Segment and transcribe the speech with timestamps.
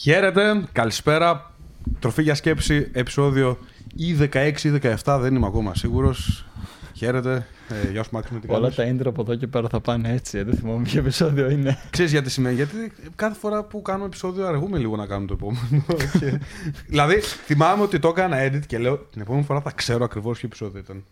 [0.00, 1.52] Χαίρετε, καλησπέρα.
[1.98, 3.58] Τροφή για σκέψη, επεισόδιο
[3.94, 4.70] ή 16 ή
[5.04, 6.44] 17, δεν είμαι ακόμα σίγουρος.
[6.94, 7.46] Χαίρετε.
[7.68, 10.12] Ε, γεια σου, Μάξι, με την Όλα τα intro από εδώ και πέρα θα πάνε
[10.12, 10.38] έτσι.
[10.38, 11.78] ε, Δεν θυμάμαι ποιο επεισόδιο είναι.
[11.90, 15.84] Ξέρεις γιατί σημαίνει, γιατί κάθε φορά που κάνουμε επεισόδιο αργούμε λίγο να κάνουμε το επόμενο.
[16.20, 16.40] και...
[16.86, 20.46] δηλαδή, θυμάμαι ότι το έκανα edit και λέω την επόμενη φορά θα ξέρω ακριβώς ποιο
[20.48, 21.04] επεισόδιο ήταν.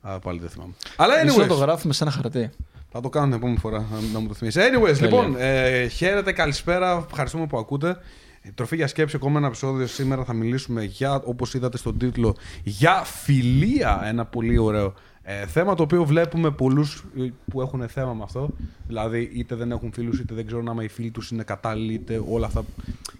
[0.00, 0.72] Α, πάλι δεν θυμάμαι.
[0.96, 2.50] Αλλά Ίσως να το anyways, γράφουμε σε ένα χαρτί.
[2.92, 4.60] Θα το κάνω την επόμενη φορά να, να μου το θυμίσει.
[4.60, 5.00] Anyways, Τέλεια.
[5.00, 7.06] λοιπόν, ε, χαίρετε, καλησπέρα.
[7.10, 7.96] Ευχαριστούμε που ακούτε.
[8.42, 9.86] Ε, Τροφή για σκέψη, ακόμα ένα επεισόδιο.
[9.86, 14.00] Σήμερα θα μιλήσουμε για, όπως είδατε στον τίτλο, για φιλία.
[14.04, 18.50] Ένα πολύ ωραίο ε, θέμα το οποίο βλέπουμε πολλούς ε, που έχουν θέμα με αυτό.
[18.86, 22.22] Δηλαδή, είτε δεν έχουν φίλους, είτε δεν ξέρουν άμα οι φίλοι τους είναι κατάλληλοι, είτε
[22.28, 22.64] όλα αυτά.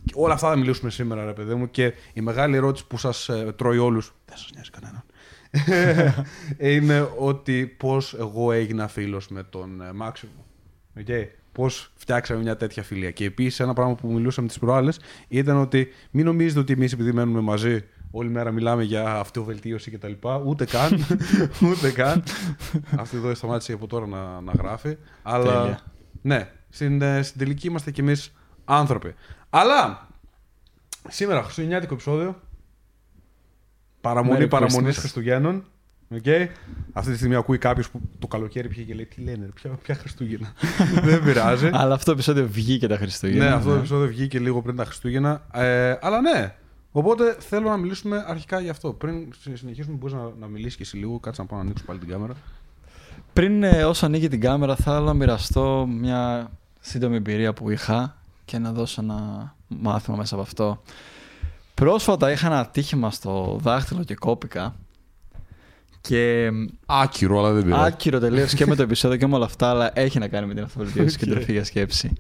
[0.05, 1.71] Και όλα αυτά θα μιλήσουμε σήμερα, ρε παιδί μου.
[1.71, 5.05] Και η μεγάλη ερώτηση που σας ε, τρώει όλους, δεν σας νοιάζει κανέναν,
[6.75, 10.45] είναι ότι πώς εγώ έγινα φίλος με τον ε, Μάξιμο.
[10.99, 11.27] Okay.
[11.53, 13.11] Πώς φτιάξαμε μια τέτοια φιλία.
[13.11, 17.13] Και επίσης ένα πράγμα που μιλούσαμε τις προάλλες ήταν ότι μην νομίζετε ότι εμείς επειδή
[17.13, 20.13] μένουμε μαζί όλη μέρα μιλάμε για αυτοβελτίωση κτλ.
[20.45, 21.07] Ούτε καν.
[21.71, 22.23] ούτε καν.
[22.97, 24.97] Αυτή εδώ σταμάτησε από τώρα να, να γράφει.
[25.23, 25.81] Αλλά Τέλεια.
[26.23, 28.33] ναι, στην, ε, στην τελική είμαστε κι εμείς
[28.65, 29.15] άνθρωποι.
[29.51, 30.09] Αλλά
[31.09, 32.41] σήμερα χριστουγεννιάτικο επεισόδιο.
[34.03, 35.01] Παραμονή Merry παραμονής Christmas.
[35.01, 35.65] Χριστουγέννων.
[36.25, 36.47] Okay.
[36.93, 39.71] Αυτή τη στιγμή ακούει κάποιος που το καλοκαίρι πήγε και λέει: Τι λένε, ρε, ποια,
[39.71, 40.53] ποια Χριστούγεννα;
[41.09, 41.71] Δεν πειράζει.
[41.73, 43.45] Αλλά αυτό το επεισόδιο βγήκε τα Χριστούγεννα.
[43.45, 45.43] ναι, αυτό το επεισόδιο βγήκε λίγο πριν τα Χριστούγεννα.
[45.53, 46.55] Ε, αλλά ναι.
[46.93, 48.93] Οπότε θέλω να μιλήσουμε αρχικά γι' αυτό.
[48.93, 51.19] Πριν συνεχίσουμε, μπορείς να, να μιλήσεις και εσύ λίγο.
[51.19, 52.35] Κάτσε να πάω να ανοίξω πάλι την κάμερα.
[53.33, 58.17] Πριν ε, όσο ανοίγει την κάμερα, θα ήθελα να μοιραστώ μια σύντομη εμπειρία που είχα
[58.45, 60.83] και να δώσω ένα μάθημα μέσα από αυτό.
[61.75, 64.75] Πρόσφατα είχα ένα ατύχημα στο δάχτυλο και κόπηκα.
[66.01, 66.51] Και
[66.87, 70.19] Άκυρο, αλλά δεν άκυρο τελείως και με το επεισόδιο και με όλα αυτά, αλλά έχει
[70.19, 71.39] να κάνει με την αυτοβελτίωση και την Οκ.
[71.39, 72.13] τροφή για σκέψη.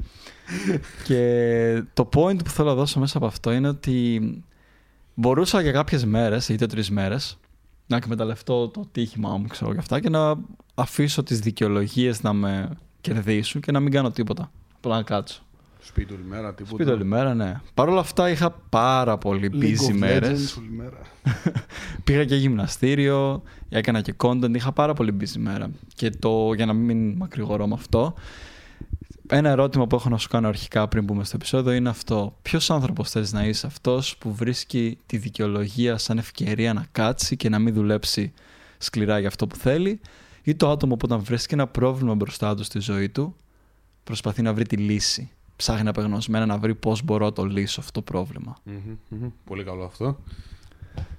[1.04, 4.20] και το point που θέλω να δώσω μέσα από αυτό είναι ότι
[5.14, 7.38] μπορούσα για κάποιες μέρες, είτε τρει μέρες,
[7.86, 10.34] να εκμεταλλευτώ το τύχημά μου ξέρω, και αυτά και να
[10.74, 12.68] αφήσω τις δικαιολογίες να με
[13.00, 14.50] κερδίσουν και να μην κάνω τίποτα.
[14.76, 15.42] Απλά να κάτσω.
[15.84, 16.74] Σπίτι όλη μέρα, τίποτα.
[16.74, 17.60] Σπίτι όλη μέρα, ναι.
[17.74, 20.54] Παρ' όλα αυτά είχα πάρα πολύ League busy of μέρες.
[20.54, 20.98] Legends όλη μέρα.
[22.04, 25.70] Πήγα και γυμναστήριο, έκανα και content, είχα πάρα πολύ busy μέρα.
[25.94, 28.14] Και το, για να μην μακρηγορώ με αυτό,
[29.28, 32.36] ένα ερώτημα που έχω να σου κάνω αρχικά πριν μπούμε στο επεισόδιο είναι αυτό.
[32.42, 37.48] Ποιος άνθρωπος θες να είσαι αυτός που βρίσκει τη δικαιολογία σαν ευκαιρία να κάτσει και
[37.48, 38.32] να μην δουλέψει
[38.78, 40.00] σκληρά για αυτό που θέλει,
[40.42, 43.36] ή το άτομο που όταν βρίσκει ένα πρόβλημα μπροστά του στη ζωή του,
[44.04, 47.92] προσπαθεί να βρει τη λύση; Ψάχνει απεγνωσμένα να βρει πώς μπορώ να το λύσω αυτό
[47.92, 48.56] το πρόβλημα.
[48.64, 48.76] Μμμ,
[49.08, 49.28] μμμ.
[49.44, 50.18] Πολύ καλό αυτό.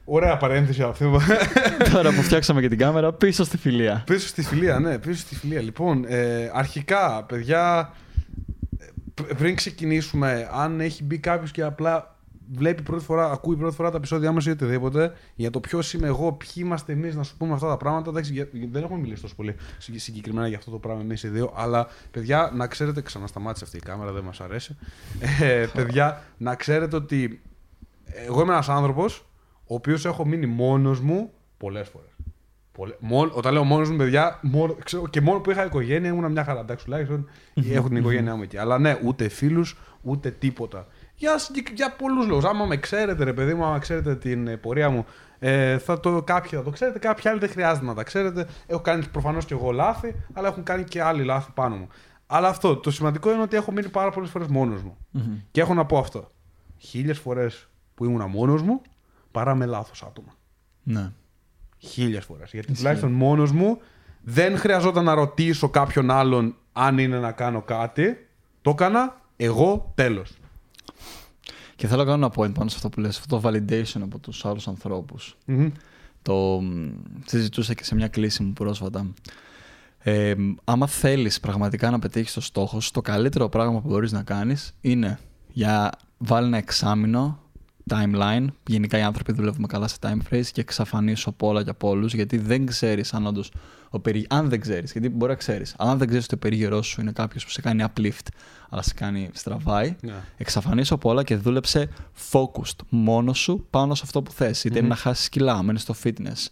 [0.06, 1.06] Ωραία παρένθεση αυτή.
[1.94, 4.04] Τώρα που φτιάξαμε και την κάμερα, πίσω στη φιλία.
[4.06, 5.62] Πίσω στη φιλία, ναι, πίσω στη φιλία.
[5.62, 7.94] Λοιπόν, ε, αρχικά, παιδιά,
[8.80, 12.12] ε, π- πριν ξεκινήσουμε, αν έχει μπει κάποιος και απλά
[12.56, 16.08] βλέπει πρώτη φορά, ακούει πρώτη φορά τα επεισόδια μας ή οτιδήποτε, για το ποιος είμαι
[16.08, 18.09] εγώ, ποιοι είμαστε εμείς να σου πούμε αυτά τα πράγματα.
[18.09, 21.28] Εντάξει, για- δεν έχουμε μιλήσει τόσο πολύ συγκ- συγκεκριμένα για αυτό το πράγμα εμείς οι
[21.28, 24.78] δύο, αλλά παιδιά, να ξέρετε, ξανασταμάτησε αυτή η κάμερα, δεν μας αρέσει.
[25.41, 27.41] Ε, παιδιά, να ξέρετε ότι
[28.28, 29.25] εγώ είμαι ένας άνθρωπος
[29.68, 32.08] ο οποίος έχω μείνει μόνος μου πολλές φορές.
[32.72, 36.31] Πολλέ- μόνο- όταν λέω μόνος μου, παιδιά, μόνο, ξέρω, και μόνο που είχα οικογένεια ήμουν
[36.31, 36.59] μια χαρά.
[36.59, 37.30] Εντάξει, τουλάχιστον
[37.72, 38.58] έχω την οικογένειά μου εκεί.
[38.58, 40.88] Αλλά ναι, ούτε φίλους, ούτε τίποτα.
[41.23, 42.44] Για, συγκεκ- για πολλούς λόγους.
[42.44, 45.06] Άμα με ξέρετε, ρε παιδί μου, άμα ξέρετε την ε, πορεία μου,
[45.39, 48.47] ε, θα το, κάποιοι θα το ξέρετε, κάποιοι άλλοι δεν χρειάζεται να τα ξέρετε.
[48.67, 51.88] Έχω κάνει προφανώς και εγώ λάθη, αλλά έχουν κάνει και άλλοι λάθη πάνω μου.
[52.28, 54.97] Αλλά αυτό, το σημαντικό είναι ότι έχω μείνει πάρα πολλές φορές μόνος μου.
[55.11, 55.38] Μμμ.
[55.51, 56.31] Και έχω να πω αυτό.
[56.78, 58.81] Χίλιες φορές που ήμουν μόνος μου,
[59.31, 60.34] παρά με λάθος άτομα.
[60.84, 61.11] Ναι.
[61.78, 62.51] Χίλιες φορές.
[62.51, 62.81] Γιατί Ισχύει.
[62.84, 63.78] τουλάχιστον μόνος μου
[64.22, 68.28] δεν χρειαζόταν να ρωτήσω κάποιον άλλον αν είναι να κάνω κάτι.
[68.61, 70.38] Το έκανα εγώ τέλος.
[71.75, 74.19] Και θέλω να κάνω ένα point πάνω σε αυτό που λες, αυτό το validation από
[74.19, 75.38] τους άλλους ανθρώπους.
[76.22, 76.91] Το μ,
[77.25, 79.13] συζητούσα και σε μια κλίση μου πρόσφατα.
[80.00, 84.11] Ε, μ, άμα θέλεις πραγματικά να πετύχεις το στόχο σου, το καλύτερο πράγμα που μπορείς
[84.11, 87.42] να κάνεις είναι για βάλει ένα εξάμεινο
[87.90, 88.46] timeline.
[88.68, 92.14] Γενικά οι άνθρωποι δουλεύουμε καλά σε time phrase και εξαφανίσου από όλα και από όλους,
[92.14, 93.52] γιατί δεν ξέρεις αν όντως
[93.90, 94.26] ο περι...
[94.30, 97.02] Αν δεν ξέρεις, γιατί μπορεί να ξέρεις, αλλά αν δεν ξέρεις ότι ο περίγυρός σου
[97.02, 98.28] είναι κάποιος που σε κάνει uplift,
[98.70, 100.14] αλλά σε κάνει στραβάει, Ναι.
[100.38, 101.90] εξαφανίσου από όλα και δούλεψε
[102.32, 104.64] focused μόνος σου πάνω σε αυτό που θες.
[104.64, 106.47] Είτε είναι να χάσεις κιλά, μένεις στο fitness,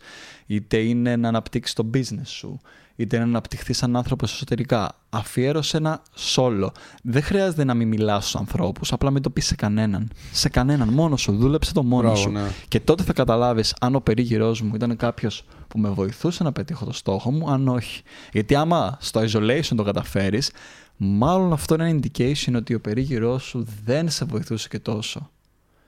[0.46, 2.60] είτε είναι να αναπτύξεις το business σου,
[2.96, 4.96] είτε είναι να αναπτυχθεί σαν άνθρωπος εσωτερικά.
[5.10, 6.02] Αφιέρωσε ένα
[6.36, 6.68] solo.
[7.04, 10.10] Δεν χρειάζεται να μην μιλάς στους ανθρώπους, απλά μην το πεις σε κανέναν.
[10.32, 11.32] Σε κανέναν, μόνος σου.
[11.38, 12.30] Δούλεψε το μόνος Μπράβο, σου.
[12.30, 12.52] ναι.
[12.68, 16.86] Και τότε θα καταλάβεις αν ο περίγυρός μου ήταν κάποιος που με βοηθούσε να πετύχω
[16.86, 18.02] το στόχο μου, αν όχι.
[18.32, 20.52] Γιατί άμα στο isolation το καταφέρεις,
[20.98, 25.30] μάλλον αυτό είναι ένα indication ότι ο περίγυρός σου δεν σε βοηθούσε και τόσο.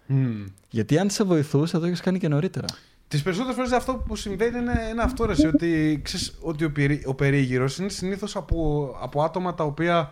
[0.09, 0.45] Mm.
[0.69, 2.65] Γιατί αν σε βοηθούσε, θα το έχεις κάνει και νωρίτερα.
[3.13, 7.03] Τις περισσότερες φορές αυτό που συμβαίνει είναι, είναι αυτό, ρε, ότι, ξέρεις, ότι ο, περί,
[7.05, 10.11] ο περίγυρος είναι συνήθως από, από άτομα τα οποία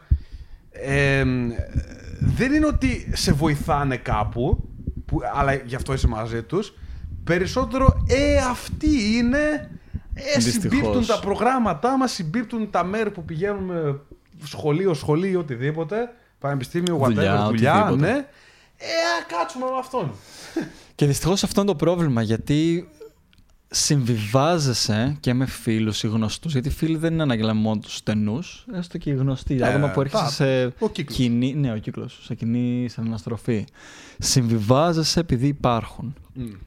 [0.71, 1.23] ε,
[2.19, 4.69] δεν είναι ότι σε βοηθάνε κάπου,
[5.05, 6.73] που, αλλά γι' αυτό είσαι μαζί τους,
[7.23, 9.71] περισσότερο ε, αυτοί είναι,
[10.13, 13.99] ε, συμπίπτουν τα προγράμματά μας, συμπίπτουν τα μέρη που πηγαίνουμε
[14.43, 18.27] σχολείο, σχολείο, οτιδήποτε, πανεπιστήμιο, whatever, δουλειά, δουλειά ναι,
[18.77, 20.11] ε, κάτσουμε με αυτόν.
[21.01, 22.89] Και δυστυχώς αυτό είναι το πρόβλημα, γιατί
[23.67, 26.51] συμβιβάζεσαι και με φίλους ή γνωστούς.
[26.51, 29.55] Γιατί οι φίλοι δεν είναι ανάγκη μόνο τους στενούς, έστω και οι γνωστοί.
[29.61, 31.53] Ε, άτομα που έρχεσαι σε ο κοινή.
[31.53, 32.19] Ναι, ο κύκλος.
[32.23, 33.65] Σε κοινή σε αναστροφή.
[34.17, 36.13] Συμβιβάζεσαι επειδή υπάρχουν.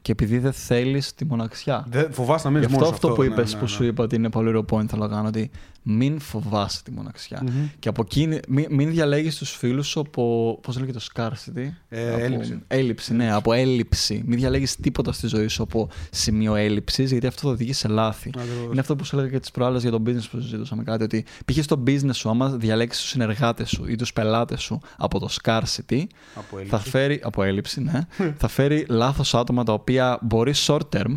[0.01, 1.85] Και επειδή δεν θέλεις τη μοναξιά.
[1.89, 2.89] Δεν φοβάσαι να μείνεις μόνος.
[2.89, 5.07] Αυτό, αυτό που είπες, ναι, ναι, που σου είπα ότι είναι πολύ ωραίο point, θέλω
[5.07, 5.27] να κάνω.
[5.27, 5.51] Ότι
[5.87, 7.43] μην φοβάσαι τη μοναξιά.
[7.45, 7.69] Mm-hmm.
[7.79, 10.59] Και από εκείνη, μην, μην διαλέγεις τους φίλους σου από.
[10.61, 11.67] Πώς λέγεται το scarcity.
[11.89, 12.59] Ε, από, έλλειψη.
[12.67, 13.13] έλλειψη.
[13.13, 14.23] Ναι, από έλλειψη.
[14.25, 18.31] Μην διαλέγεις τίποτα στη ζωή σου από σημείο έλλειψης, γιατί αυτό θα οδηγεί σε λάθη.
[18.37, 18.71] Ακριβώς.
[18.71, 21.03] Είναι αυτό που σου έλεγα και τις προάλλες για το business που συζητούσαμε κάτι.
[21.03, 21.63] Ότι π.χ.
[21.63, 26.03] στο business σου, άμα διαλέξεις τους συνεργάτες σου ή τους πελάτες σου από το scarcity,
[26.35, 27.21] από θα φέρει.
[27.23, 28.07] Από έλλειψη, ναι.
[28.41, 31.15] θα φέρει λάθος άτομα τα οποία μπορεί short term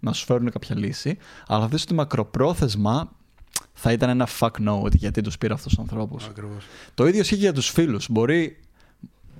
[0.00, 1.16] να σου φέρουν κάποια λύση,
[1.46, 3.10] αλλά θα δεις ότι μακροπρόθεσμα
[3.84, 6.26] θα ήταν ένα fuck no ότι γιατί τους πήρα αυτούς τους ανθρώπους.
[6.26, 6.64] Ακριβώς.
[6.94, 8.06] Το ίδιο ισχύει για τους φίλους.
[8.10, 8.60] Μπορεί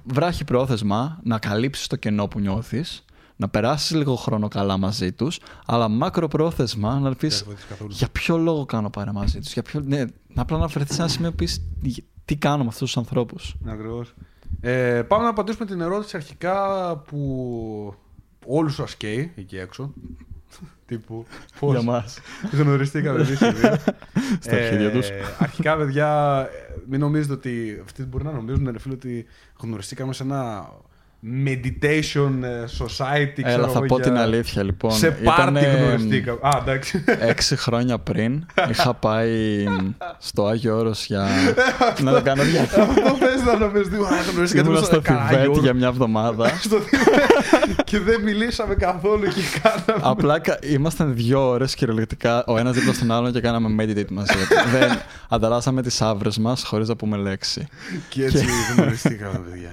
[0.05, 3.05] βράχει πρόθεσμα να καλύψεις το κενό που νιώθεις,
[3.37, 7.45] να περάσεις λίγο χρόνο καλά μαζί τους, αλλά μακροπρόθεσμα να πεις
[7.89, 9.81] για ποιο λόγο κάνω πάρα μαζί τους; Για ποιο...
[9.81, 11.63] ναι, να απλά να βρεθείς σε ένα σημείο που πεις
[12.25, 14.15] τι κάνω με αυτούς τους ανθρώπους; Ακριβώς.
[14.61, 17.95] Ε, πάμε να απαντήσουμε την ερώτηση αρχικά που
[18.47, 19.93] όλους σας καίει εκεί έξω.
[20.93, 21.27] Τύπου.
[21.61, 21.73] Πώς.
[21.73, 22.19] Για μας.
[22.53, 23.77] Γνωριστήκαμε εμείς οι δύο.
[24.45, 25.09] Στα αρχίδια τους.
[25.39, 26.49] Αρχικά, παιδιά,
[26.89, 27.81] μην νομίζετε ότι.
[27.85, 29.27] Αυτοί μπορεί να νομίζουν, ρε φίλε, ότι
[29.61, 30.71] γνωριστήκαμε σε ένα
[31.25, 33.43] meditation ε, society.
[33.43, 34.93] Έλα, θα πω την αλήθεια λοιπόν.
[34.93, 36.39] Σε πάρτι γνωριστήκαμε.
[36.43, 37.05] Α, εντάξει.
[37.21, 39.65] Έξι χρόνια πριν είχα πάει
[40.19, 41.27] στο Άγιο Όρος για
[42.01, 42.83] να το κάνω διάρκεια.
[42.83, 44.53] Αυτό πες να νομίζεις.
[44.53, 46.51] Ήμουν στο Θιβέτ για μια εβδομάδα.
[47.85, 50.03] Και δεν μιλήσαμε καθόλου και κάναμε.
[50.11, 54.35] Απλά ήμασταν δύο ώρες κυριολεκτικά ο ένας δίπλα στον άλλον και κάναμε meditate μαζί.
[54.73, 54.99] Δεν
[55.29, 57.67] ανταλλάσσαμε τις άβρες μας χωρίς να πούμε λέξη.
[58.09, 58.47] Και έτσι
[58.77, 59.73] γνωριστήκαμε, παιδιά.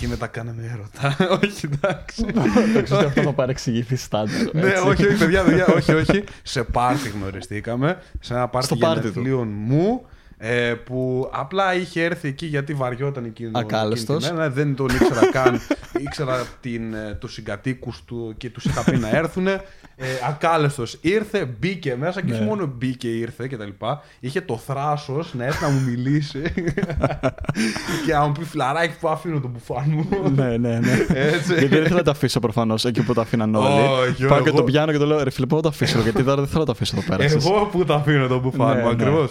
[0.00, 1.16] Και μετά κάναμε έρωτα.
[1.44, 2.24] όχι, εντάξει.
[2.74, 4.54] Το ξέρω αυτό θα παρεξηγηθεί στάνταρ.
[4.54, 6.24] Ναι, όχι, όχι, παιδιά, παιδιά, όχι, όχι.
[6.42, 7.98] Σε πάρτι γνωριστήκαμε.
[8.20, 10.06] Σε ένα πάρτι γενεθλίων μου.
[10.42, 14.50] Ε, που απλά είχε έρθει εκεί γιατί βαριόταν εκείνη, εκείνη μέρα.
[14.50, 15.60] Δεν τον ήξερα καν.
[15.98, 19.46] ήξερα την, ε, τους συγκατοίκους του και τους είχα πει να έρθουν.
[19.46, 22.46] Ε, ακάλεστος ήρθε, μπήκε μέσα και όχι ναι.
[22.46, 24.02] μόνο μπήκε ήρθε και τα λοιπά.
[24.20, 26.42] Είχε το θράσος να έρθει να μου μιλήσει
[28.06, 31.06] και να μου πει φλαράκι που αφήνω τον μπουφάν μου; ναι, ναι, ναι.
[31.08, 31.52] Έτσι.
[31.52, 33.86] Γιατί δεν θέλω να το αφήσω προφανώς εκεί που το αφήναν όλοι.
[34.20, 36.36] Oh, Πάω και το πιάνω και το λέω ρε φίλε, πού το αφήσω, γιατί τώρα
[36.36, 37.24] δεν θέλω να το αφήσω εδώ πέρα.
[37.24, 39.26] Εγώ που το αφήνω τον μπουφάν μου, ναι, ναι.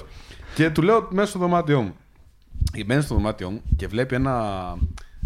[0.65, 0.69] Ακριβώ.
[0.69, 1.95] Και του λέω μέσα στο δωμάτιό μου.
[2.85, 4.75] Μπαίνει στο δωμάτιό μου και βλέπει ένα,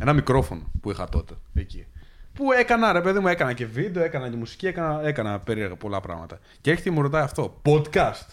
[0.02, 1.86] ένα μικρόφωνο που είχα τότε εκεί.
[2.34, 6.00] Που έκανα, ρε παιδί μου, έκανα και βίντεο, έκανα και μουσική, έκανα, έκανα περίεργα πολλά
[6.00, 6.40] πράγματα.
[6.62, 8.28] Και έρχεται και μου ρωτάει αυτό, podcast.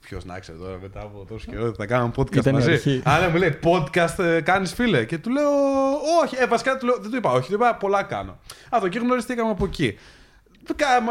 [0.00, 3.02] Ποιος να ξέρει τώρα μετά από τόσο καιρό θα κάνουμε podcast Ήταν μαζί.
[3.04, 5.04] Αλλά ναι, μου λέει, podcast ε, κάνεις φίλε.
[5.04, 5.50] Και του λέω,
[6.22, 8.38] Όχι, ε, βασικά του λέω, δεν του είπα, Όχι, του είπα, πολλά κάνω.
[8.70, 9.98] Αυτό και γνωριστήκαμε από εκεί.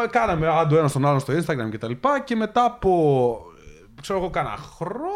[0.09, 3.46] Κάναμε άντο ένα στον άλλο στο Instagram και τα λοιπά και μετά από
[4.01, 5.07] ξέρω εγώ, κάνα χρόνο.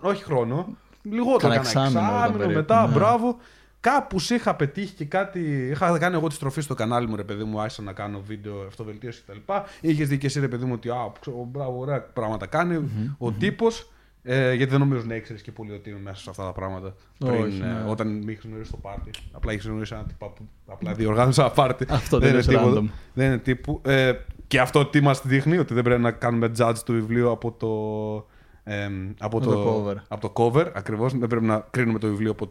[0.00, 0.76] Όχι χρόνο.
[1.02, 2.86] Λιγότερο κάνα εξάμεινο, μετά.
[2.86, 2.94] Ναι.
[2.94, 3.36] Μπράβο.
[3.80, 5.68] Κάπους είχα πετύχει και κάτι.
[5.70, 8.64] Είχα κάνει εγώ τη στροφή στο κανάλι μου, ρε παιδί μου, άρχισα να κάνω βίντεο
[8.66, 9.52] αυτοβελτίωσης κτλ.
[9.80, 13.14] Είχες δει και εσύ, ρε παιδί μου, ότι α, ξέρω, μπράβο, ωραία πράγματα κάνει mm-hmm,
[13.18, 13.38] ο mm-hmm.
[13.38, 13.90] τύπος.
[14.22, 16.94] Ε, γιατί δεν νομίζω να ήξερες και πολύ ότι είμαι μέσα σε αυτά τα πράγματα.
[17.18, 17.80] Πριν, Όχι, ε, ναι.
[17.86, 19.10] ε, όταν με είχε γνωρίσει στο πάρτι.
[19.32, 21.86] Απλά είχε γνωρίσει ένα τύπο που απλά διοργάνωσα ένα πάρτι.
[21.90, 22.82] Αυτό δεν, είναι τίποτα.
[23.14, 23.80] Δεν είναι τύπου.
[23.84, 24.12] Ε,
[24.48, 28.26] και αυτό τι μας δείχνει, ότι δεν πρέπει να κάνουμε judge του βιβλίου από το.
[28.70, 29.96] Ε, από, το, το, cover.
[30.08, 31.18] από το cover, ακριβώς.
[31.18, 32.44] Δεν πρέπει να κρίνουμε το βιβλίο από,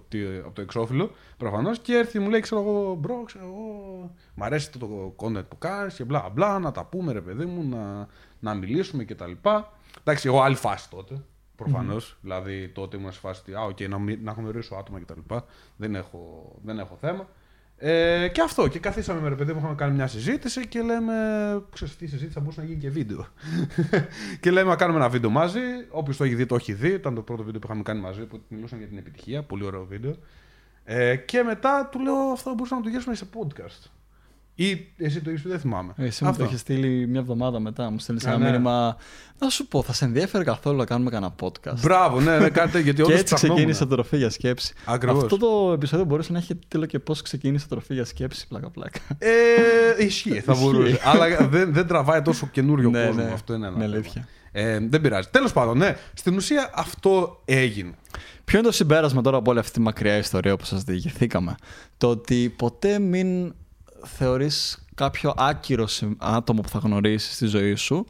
[0.44, 1.12] από το εξώφυλλο.
[1.38, 1.80] Προφανώς.
[1.80, 4.12] Και έρθει μου λέει, ξέρω εγώ, bro, ξέρω εγώ.
[4.34, 6.60] Μ' αρέσει το, το content που κάνεις και μπλα μπλα.
[6.60, 8.08] Να τα πούμε, ρε παιδί μου, να,
[8.40, 9.32] να μιλήσουμε κτλ.
[10.00, 11.22] Εντάξει, εγώ άλλη φάση τότε.
[11.56, 12.12] Προφανώς.
[12.12, 12.22] Mm-hmm.
[12.22, 15.36] Δηλαδή τότε ήμουν σε φάση ότι, α, okay, να, να γνωρίσω άτομα κτλ.
[15.76, 17.28] Δεν έχω, δεν έχω θέμα.
[17.80, 18.68] Ε, και αυτό.
[18.68, 21.14] Και καθίσαμε με ρε παιδί μου, είχαμε κάνει μια συζήτηση και λέμε.
[21.74, 23.28] Ξέρεις, τι συζήτηση θα μπορούσε να γίνει και βίντεο.
[24.42, 25.60] και λέμε να κάνουμε ένα βίντεο μαζί.
[25.90, 26.90] Όποιος το έχει δει, το έχει δει.
[26.90, 29.44] Ήταν το πρώτο βίντεο που είχαμε κάνει μαζί που μιλούσαν για την επιτυχία.
[29.44, 30.16] Πολύ ωραίο βίντεο.
[30.84, 33.97] Ε, και μετά του λέω αυτό μπορούσαμε να το γυρίσουμε σε podcast.
[34.60, 35.94] Ή εσύ το είσαι, δεν θυμάμαι.
[35.98, 37.92] Εσύ μου το είχε στείλει μια εβδομάδα μετά.
[37.92, 38.46] Μου στέλνεις ένα ναι.
[38.46, 38.98] μήνυμα.
[39.40, 41.80] Να σου πω, θα σε ενδιαφέρει καθόλου να κάνουμε κανένα podcast.
[41.82, 44.74] Μπράβο, ναι, ναι κάτι γιατί Και έτσι ξεκίνησε το τροφή για σκέψη.
[44.86, 45.24] Ακριβώς.
[45.24, 49.00] Αυτό το επεισόδιο μπορούσε να έχει τίτλο και πώς ξεκίνησε το τροφή για σκέψη, πλάκα-πλάκα.
[49.18, 51.00] Ε, ισχύει, θα μπορούσε.
[51.04, 53.24] Αλλά δεν, δεν τραβάει τόσο καινούριο ναι, κόσμο.
[53.24, 53.78] Ναι, αυτό είναι ένα.
[53.78, 54.28] Ναι, αλήθεια.
[54.52, 55.28] Ε, δεν πειράζει.
[55.32, 55.96] Τέλος πάντων, ναι.
[56.14, 57.94] Στην ουσία αυτό έγινε.
[58.46, 61.56] Ποιο είναι το συμπέρασμα τώρα από όλη αυτή τη μακριά ιστορία που σας διηγηθήκαμε;
[61.98, 63.54] Το ότι ποτέ μην
[64.04, 65.88] θεωρείς κάποιο άκυρο
[66.18, 68.06] άτομο που θα γνωρίσεις στη ζωή σου,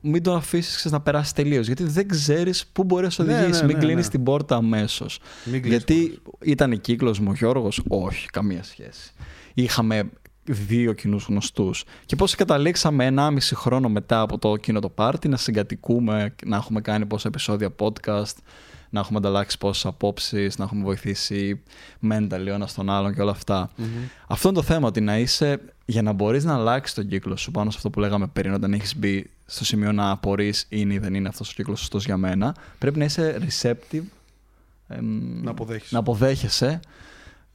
[0.00, 1.66] μην τον αφήσεις να περάσει τελείως.
[1.66, 3.60] Γιατί δεν ξέρεις πού μπορεί να σου ναι, οδηγήσει.
[3.60, 5.18] Ναι, μην ναι, κλείνεις την πόρτα αμέσως.
[5.64, 9.12] Γιατί ήταν κύκλος μου ο Γιώργος, όχι, καμία σχέση.
[9.54, 10.10] Είχαμε
[10.44, 11.84] δύο κοινούς γνωστούς.
[12.06, 16.80] Και πώς καταλήξαμε ένα-μισή χρόνο μετά από το εκείνο το πάρτι να συγκατοικούμε, να έχουμε
[16.80, 18.34] κάνει πόσα επεισόδια podcast,
[18.90, 21.62] να έχουμε ανταλλάξει πόσες απόψεις, να έχουμε βοηθήσει
[22.10, 23.70] mental ο ένας τον άλλον και όλα αυτά.
[23.78, 24.08] Mm-hmm.
[24.26, 27.50] Αυτό είναι το θέμα, ότι να είσαι, για να μπορείς να αλλάξεις τον κύκλο σου
[27.50, 30.98] πάνω σε αυτό που λέγαμε πριν, όταν έχεις μπει στο σημείο να απορρεί είναι ή
[30.98, 34.02] δεν είναι αυτός ο κύκλος σωστός για μένα, πρέπει να είσαι receptive.
[34.88, 35.54] Εμ, να,
[35.90, 36.80] να αποδέχεσαι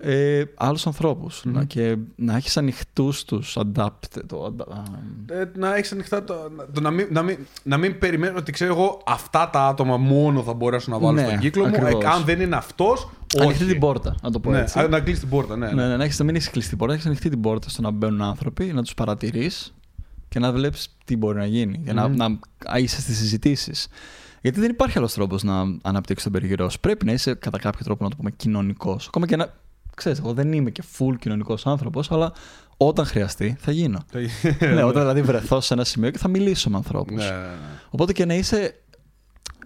[0.03, 1.51] ε, άλλους ανθρώπους mm-hmm.
[1.51, 4.55] να, και να έχεις ανοιχτούς τους adapt, το,
[5.31, 6.33] ε, να έχεις ανοιχτά το,
[6.73, 10.43] το, να, μην, να, μην, να μην περιμένω ότι ξέρω εγώ αυτά τα άτομα μόνο
[10.43, 11.93] θα μπορέσω να βάλω ναι, στον κύκλο ακριβώς.
[11.93, 14.87] μου ε, αν δεν είναι αυτός Ανοιχτή την πόρτα, να το πω ναι, έτσι.
[14.89, 15.71] Να κλείσει την πόρτα, ναι.
[15.71, 15.97] ναι, ναι.
[15.97, 18.21] να, έχεις, να μην έχεις κλείσει την πόρτα, έχεις ανοιχτή την πόρτα στο να μπαίνουν
[18.21, 19.73] άνθρωποι, να τους παρατηρείς
[20.29, 21.79] και να βλέπεις τι μπορεί να γίνει.
[21.83, 22.37] Για να, mm-hmm.
[22.69, 23.87] να είσαι στις συζητήσεις.
[24.41, 26.79] Γιατί δεν υπάρχει άλλος τρόπος να αναπτύξεις τον περιγυρό σου.
[26.79, 29.07] Πρέπει να είσαι κατά κάποιο τρόπο, να το πούμε, κοινωνικός.
[29.07, 29.53] Ακόμα και να,
[30.01, 32.33] ξέρεις, εγώ δεν είμαι και full κοινωνικός άνθρωπος, αλλά
[32.77, 34.05] όταν χρειαστεί θα γίνω.
[34.59, 37.15] ναι, όταν δηλαδή βρεθώ σε ένα σημείο και θα μιλήσω με ανθρώπους.
[37.15, 37.55] Ναι, ναι, ναι.
[37.89, 38.75] Οπότε και να είσαι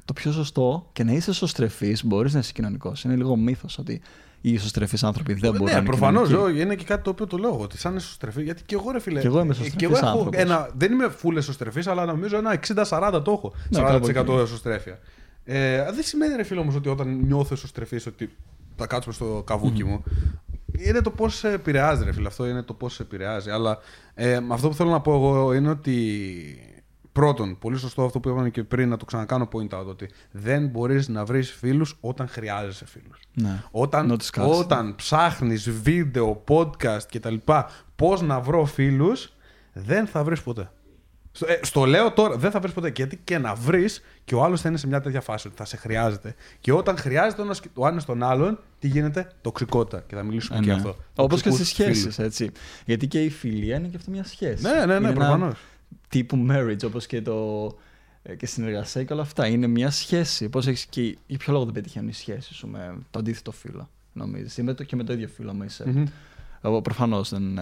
[0.06, 3.04] το πιο σωστό και να είσαι εσωστρεφή, μπορείς να είσαι κοινωνικός.
[3.04, 4.01] Είναι λίγο μύθος ότι
[4.42, 5.88] οι ισοστρεφεί άνθρωποι δεν μπορούν ναι, να είναι.
[5.88, 7.60] Προφανώς είναι και κάτι το οποίο το λέω.
[7.60, 8.44] Ότι σαν εσωστρεφή.
[8.44, 9.20] Γιατί και εγώ ρε φίλε.
[9.20, 9.94] Και εγώ είμαι εσωστρεφή.
[10.32, 13.54] Ένα, δεν είμαι full εσωστρεφή, αλλά νομίζω ένα 60-40 το έχω.
[13.70, 15.00] Ναι, 40% εσωστρέφεια.
[15.44, 18.36] Ε, δεν σημαίνει ρε φίλε όμως ότι όταν νιώθω εσωστρεφή ότι
[18.75, 20.03] θα κάτσουμε στο καβούκι μου.
[20.77, 22.27] Είναι το πώς σε επηρεάζει, ρε φίλε.
[22.27, 23.50] Αυτό είναι το πώς σε επηρεάζει.
[23.50, 23.77] Αλλά
[24.13, 26.60] ε, αυτό που θέλω να πω εγώ είναι ότι.
[27.12, 30.67] Πρώτον, πολύ σωστό αυτό που είπαμε και πριν, να το ξανακάνω point out, ότι δεν
[30.67, 33.20] μπορείς να βρεις φίλους όταν χρειάζεσαι φίλους.
[33.34, 33.63] Ναι.
[33.72, 37.36] Όταν, όταν ψάχνεις βίντεο, podcast κτλ.
[37.96, 39.34] Πώς να βρω φίλους,
[39.74, 40.70] δεν θα βρεις ποτέ.
[41.36, 42.92] Στο, ε, στο λέω τώρα, δεν θα βρεις ποτέ.
[42.96, 45.65] Γιατί και να βρεις, και ο άλλος θα είναι σε μια τέτοια φάση ότι θα
[45.65, 46.36] σε χρειάζεται.
[46.60, 50.04] Και όταν χρειάζεται ο ένας τον άλλον, τι γίνεται, τοξικότητα.
[50.08, 50.74] Και θα μιλήσουμε ε, και ναι.
[50.74, 50.96] αυτό.
[51.15, 52.51] Όπως και στις σχέσεις, έτσι.
[52.86, 54.63] Γιατί και η φιλία είναι και αυτό μια σχέση.
[54.63, 55.56] Ναι, ναι, ναι, προφανώς.
[56.08, 57.68] Τύπου marriage, όπως και το.
[58.24, 59.48] Ε, και συνεργασία και όλα αυτά.
[59.48, 60.50] Είναι μια σχέση.
[60.50, 61.18] Πώς έχεις και.
[61.27, 64.58] Για ποιο λόγο δεν πετυχαίνουν οι σχέσεις σου με το αντίθετο φίλο, νομίζεις.
[64.58, 66.08] Ή και με το ίδιο φίλο, άμα είσαι.
[66.62, 66.84] Mm-hmm.
[66.84, 67.60] Προφανώς δεν.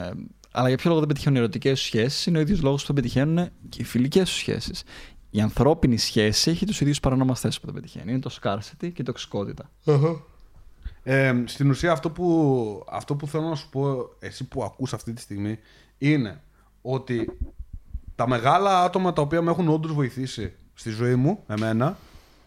[0.55, 2.93] Αλλά για ποιο λόγο δεν πετυχαίνουν οι ερωτικές σου σχέσεις, είναι ο ίδιος λόγος που
[2.93, 4.83] δεν πετυχαίνουν και οι φιλικές σου σχέσεις.
[5.29, 8.11] Η ανθρώπινη σχέση έχει τους ίδιους παρανομαστέ που δεν πετυχαίνει.
[8.11, 9.69] Είναι το scarcity και η τοξικότητα.
[11.03, 15.13] Ε, στην ουσία αυτό που, αυτό που θέλω να σου πω εσύ που ακούς αυτή
[15.13, 15.59] τη στιγμή
[15.97, 16.41] είναι
[16.81, 17.37] ότι
[18.15, 21.97] τα μεγάλα άτομα τα οποία με έχουν όντως βοηθήσει στη ζωή μου, εμένα,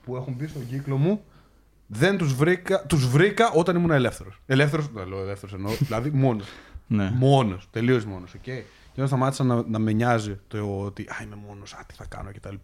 [0.05, 1.23] που έχουν μπει στον κύκλο μου,
[1.87, 4.41] δεν τους βρήκα, τους βρήκα όταν ήμουν ελεύθερος.
[4.47, 6.47] Ελεύθερος, δεν λέω ελεύθερος εννοώ, δηλαδή μόνος.
[6.87, 7.11] Ναι.
[7.15, 8.35] Μόνος, τελείως μόνος.
[8.35, 8.63] Okay.
[8.93, 12.05] Και όταν σταμάτησα να, να με νοιάζει το ότι Α, είμαι μόνος, Α, τι θα
[12.09, 12.55] κάνω κτλ.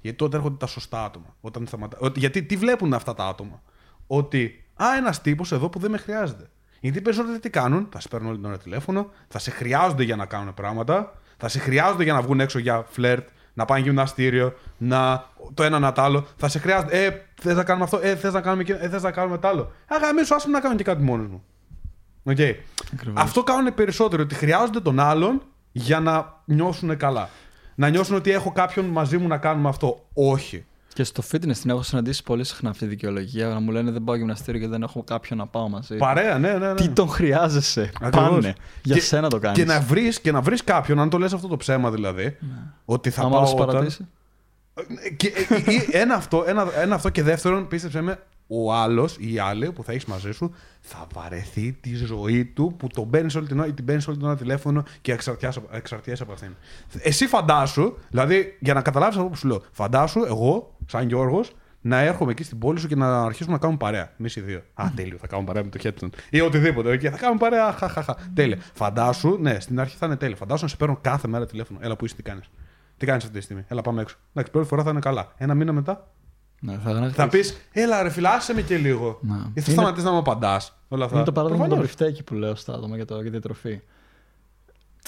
[0.00, 1.36] Γιατί τότε έρχονται τα σωστά άτομα.
[1.40, 2.12] Όταν σταματά...
[2.14, 3.62] Γιατί τι βλέπουν αυτά τα άτομα;
[4.06, 6.50] Ότι Α, ένας τύπος εδώ που δεν με χρειάζεται.
[6.80, 10.02] Γιατί οι περισσότεροι τι κάνουν, θα σε παίρνουν όλη την ώρα τηλέφωνο, θα σε χρειάζονται
[10.02, 13.80] για να κάνουν πράγματα, θα σε χρειάζονται για να βγουν έξω για φλερτ, να πάνε
[13.80, 16.26] γυμναστήριο, να το ένα να το άλλο.
[16.36, 19.10] Θα σε χρειάζονται, ε, θες να κάνουμε αυτό, ε, θες να κάνουμε, ε, θες να
[19.10, 19.72] κάνουμε το άλλο.
[19.86, 21.44] Αγα, εμεί σου να κάνουμε και κάτι μόνος μου.
[22.26, 22.54] Okay.
[23.12, 27.28] Αυτό κάνουν περισσότερο, ότι χρειάζονται τον άλλον για να νιώσουν καλά.
[27.74, 30.06] Να νιώσουν ότι έχω κάποιον μαζί μου να κάνουμε αυτό.
[30.12, 30.64] Όχι.
[30.94, 33.48] Και στο fitness την έχω συναντήσει πολύ συχνά αυτή τη δικαιολογία.
[33.48, 35.96] Να μου λένε δεν πάω γυμναστήριο και δεν έχω κάποιον να πάω μαζί.
[35.96, 36.66] Παρέα, ναι, ναι.
[36.66, 36.74] ναι.
[36.74, 38.28] Τι τον χρειάζεσαι; Ακριβώς.
[38.28, 38.54] Πάνε.
[38.82, 39.58] Για και, σένα το κάνεις.
[39.58, 42.24] Και να βρει να βρεις κάποιον, αν το λες αυτό το ψέμα δηλαδή.
[42.24, 42.56] Ναι.
[42.84, 43.54] Ότι θα Άμα πάω.
[43.56, 43.88] Όταν...
[45.16, 49.32] Και, ε, ε, ένα, αυτό, ένα, ένα αυτό και δεύτερον, πίστεψε με, ο άλλος ή
[49.32, 53.34] η άλλη που θα έχεις μαζί σου θα βαρεθεί τη ζωή του που τον παίρνεις
[53.34, 55.12] όλη την ώρα ή την παίρνεις όλη την ώρα τηλέφωνο και
[55.70, 56.54] εξαρτιέσαι από αυτήν.
[56.98, 61.98] Εσύ φαντάσου, δηλαδή για να καταλάβεις αυτό που σου λέω, φαντάσου εγώ, σαν Γιώργος, να
[61.98, 64.12] έρχομαι εκεί στην πόλη σου και να αρχίσουμε να κάνουμε παρέα.
[64.18, 64.62] Εμείς οι δύο.
[64.74, 66.10] Α, τέλειο, θα κάνουμε παρέα με το Χέτσον.
[66.30, 66.90] Ή οτιδήποτε.
[66.90, 67.72] Okay, θα κάνουμε παρέα.
[67.72, 68.16] Χαχαχα.
[68.34, 68.58] Τέλεια.
[68.74, 70.36] Φαντάσου, ναι, στην αρχή θα είναι τέλειο.
[70.36, 71.78] Φαντάσου να σε παίρνω κάθε μέρα τηλέφωνο.
[71.82, 72.50] Έλα που είσαι, τι κάνεις.
[72.96, 73.64] Τι κάνεις αυτή τη στιγμή.
[73.68, 74.16] Έλα πάμε έξω.
[74.30, 75.32] Εντάξει, πρώτη φορά θα είναι καλά.
[75.36, 76.13] Ένα μήνα μετά
[76.64, 79.18] ναι, θα θα πεις, έλα ρε φιλάσε με και λίγο.
[79.22, 79.36] Ναι.
[79.54, 80.76] Ή θα σταματήσεις να μου απαντάς.
[80.88, 83.80] Είναι το παράδειγμα του μπιφτέκι που λέω στα άτομα για, το, για τη τροφή.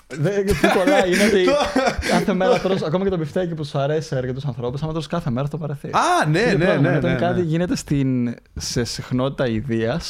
[0.06, 1.14] Δεν τι κολλάει.
[1.14, 1.44] Είναι ότι
[2.12, 5.06] κάθε μέρα τρως, ακόμα και το μπιφτέκι που σου αρέσει σε αρκετούς ανθρώπους, άμα τρως
[5.06, 5.88] κάθε μέρα το βαρεθεί.
[5.88, 6.76] Α, ναι, ναι, ναι.
[6.76, 7.18] ναι, Όταν ναι.
[7.18, 10.00] κάτι γίνεται στην, σε συχνότητα ιδέα,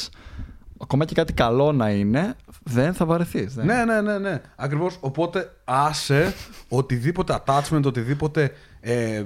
[0.81, 3.55] ακόμα και κάτι καλό να είναι, δεν θα βαρεθείς.
[3.55, 4.41] Ναι, ναι, ναι, ναι.
[4.55, 4.97] Ακριβώς.
[4.99, 6.33] Οπότε άσε
[6.67, 8.51] οτιδήποτε attachment, οτιδήποτε.
[8.79, 9.23] Ε,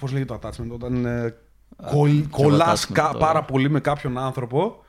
[0.00, 1.34] Πώς λέγεται το attachment, όταν ε,
[1.90, 3.18] κολλ, κολλάς attachment τώρα.
[3.18, 4.84] πάρα πολύ με κάποιον άνθρωπο.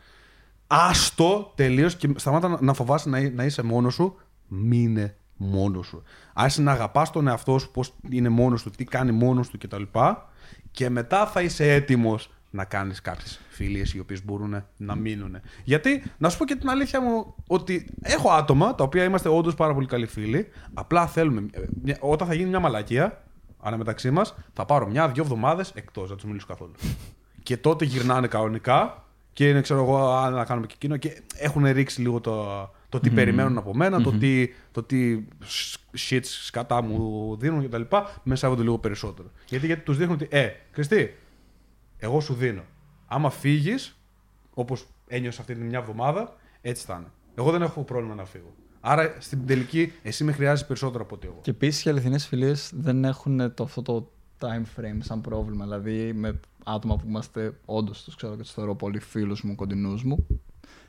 [0.68, 4.16] Άστο τελείως και σταμάτα να, να φοβάσαι να, εί- να είσαι μόνος σου.
[4.48, 6.04] Μείνε μόνος σου.
[6.34, 9.82] Άσε να αγαπάς τον εαυτό σου, πώς είναι μόνος του, τι κάνει μόνος του κτλ.
[10.72, 15.38] Και μετά θα είσαι έτοιμος να κάνεις κάποιες φιλίες οι οποίες μπορούν να μείνουν.
[15.64, 19.56] Γιατί, να σου πω και την αλήθεια μου, ότι έχω άτομα τα οποία είμαστε όντως
[19.56, 20.48] πάρα πολύ καλοί φίλοι.
[20.74, 21.46] Απλά θέλουμε.
[21.52, 23.24] ε, μια- Όταν θα γίνει μια μαλακία,
[23.62, 26.72] αναμεταξύ μας, θα πάρω μια-δυο εβδομάδες εκτός, δεν τους μιλήσω καθόλου.
[27.44, 31.66] και τότε γυρνάνε κανονικά και είναι, ξέρω εγώ, «Α, να κάνουμε και εκείνο και έχουν
[31.66, 35.24] ρίξει λίγο το, το τι περιμένουν από μένα, το, τι, το τι
[36.10, 37.82] shit σκατά μου δίνουν κτλ.
[38.24, 39.32] Με σέβονται λίγο περισσότερο.
[39.48, 41.18] Γιατί, γιατί τους δείχνουν ότι, ε, Χριστί,
[41.98, 42.64] εγώ σου δίνω.
[43.08, 43.98] Άμα φύγεις,
[44.54, 47.12] όπως ένιωσα αυτή την μια εβδομάδα, έτσι θα είναι.
[47.36, 48.54] Εγώ δεν έχω πρόβλημα να φύγω.
[48.82, 51.40] Άρα στην τελική, εσύ με χρειάζεσαι περισσότερο από ότι εγώ.
[51.42, 54.10] Και επίσης οι αληθινές φιλίες δεν έχουν το, αυτό το
[54.40, 55.64] time frame σαν πρόβλημα.
[55.64, 60.04] Δηλαδή με άτομα που είμαστε όντως τους ξέρω και τους θεωρώ πολύ φίλους μου, κοντινούς
[60.04, 60.28] μου.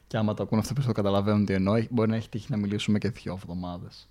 [0.06, 2.56] Και άμα το ακούνε αυτό που το καταλαβαίνουν τι εννοώ, μπορεί να έχει τύχει να
[2.56, 4.08] μιλήσουμε και δύο εβδομάδες.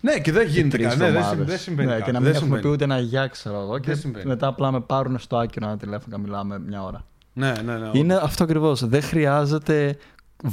[0.00, 0.98] Ναι, και δεν γίνεται Τρεις κάτι.
[0.98, 1.36] Ναι, δεν, εβδομάδες.
[1.36, 1.88] συμβ- δεν συμβαίνει.
[1.88, 2.04] Ναι, κάτι.
[2.04, 2.62] και να δεν μην έχουμε συμβαίνει.
[2.62, 3.78] πει ούτε ένα γεια, ξέρω εγώ.
[3.78, 4.26] Και Δεν συμβαίνει.
[4.26, 7.04] μετά απλά με πάρουν στο άκυρο ένα τηλέφωνο και μιλάμε μια ώρα.
[7.32, 7.90] Ναι, ναι, ναι.
[7.92, 8.86] Είναι αυτό ακριβώς.
[8.86, 9.96] Δεν χρειάζεται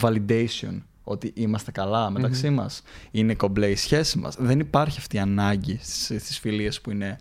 [0.02, 2.82] validation ότι είμαστε καλά μεταξύ μας.
[3.12, 4.36] Είναι κομπλέ η σχέση μας.
[4.40, 7.18] Δεν υπάρχει αυτή η ανάγκη στις φιλίες που είναι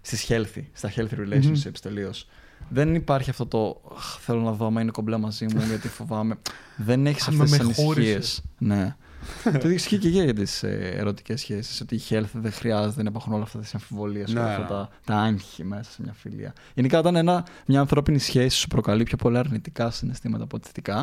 [0.00, 2.28] στις healthy, στα healthy relationships τελείως.
[2.68, 6.38] Δεν υπάρχει αυτό το «Αχ, θέλω να δω άμα είναι κομπλέ μαζί μου γιατί φοβάμαι.
[6.76, 7.86] Δεν έχεις Άμα αυτές τις με ανησυχίες.
[7.94, 8.42] χώρισες.
[8.58, 8.96] Ναι.
[9.44, 11.80] το ίδιο ισχύει και για τις ερωτικές σχέσεις.
[11.80, 14.62] Ότι η health δεν χρειάζεται, δεν υπάρχουν όλα αυτά τις αμφιβολίες και Ναι, όλα αυτά
[14.62, 14.68] ναι.
[14.68, 16.52] τα, τα άγχη μέσα σε μια φιλία.
[16.74, 21.02] Γενικά, όταν ένα, μια ανθρώπινη σχέση σου προκαλεί πιο πολλά αρνητικά συναισθήματα από θετικά,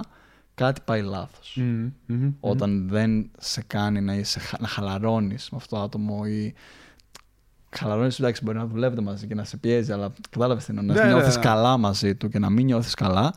[0.55, 1.55] κάτι πάει λάθος.
[1.61, 2.31] Μμμ, μμμ.
[2.39, 6.53] Όταν δεν σε κάνει να, είσαι, να χαλαρώνεις με αυτό το άτομο ή.
[7.69, 10.85] Χαλαρώνεις, εντάξει, μπορεί να δουλεύετε μαζί και να σε πιέζει, αλλά κατάλαβες τι εννοώ.
[10.85, 11.41] Ναι, Να ναι, νιώθεις ναι.
[11.41, 13.33] καλά μαζί του και να μην νιώθεις καλά,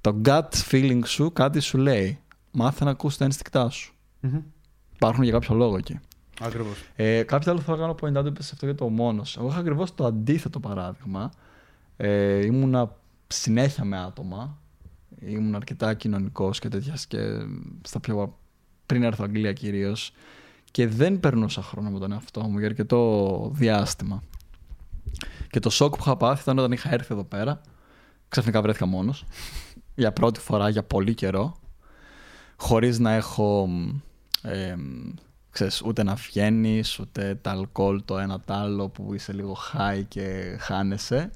[0.00, 2.18] το gut feeling σου κάτι σου λέει.
[2.50, 3.94] Μάθε να ακούς τα ένστικτά σου.
[4.20, 4.40] Μμμ.
[4.94, 6.00] Υπάρχουν για κάποιο λόγο εκεί.
[6.40, 6.84] Ακριβώς.
[6.96, 9.36] Ε, κάποιο άλλο θα κάνω point out σε αυτό για το μόνος.
[9.36, 11.30] Εγώ είχα ακριβώς το αντίθετο παράδειγμα.
[11.96, 14.58] Ε, ήμουνα συνέχεια με άτομα.
[15.20, 17.18] Ήμουν αρκετά κοινωνικός και τέτοια και
[17.82, 18.38] στα πιο.
[18.86, 20.12] πριν έρθω Αγγλία κυρίως.
[20.70, 24.22] Και δεν περνούσα χρόνο με τον εαυτό μου για αρκετό διάστημα.
[25.50, 27.60] Και το σοκ που είχα πάθει ήταν όταν είχα έρθει εδώ πέρα.
[28.28, 29.24] Ξαφνικά βρέθηκα μόνος.
[29.94, 31.56] για πρώτη φορά για πολύ καιρό.
[32.56, 33.68] Χωρίς να έχω.
[34.42, 34.74] Ε,
[35.50, 40.02] ξέρεις, ούτε να βγαίνεις, ούτε τα αλκοόλ το ένα τ' άλλο που είσαι λίγο high
[40.08, 41.30] και χάνεσαι.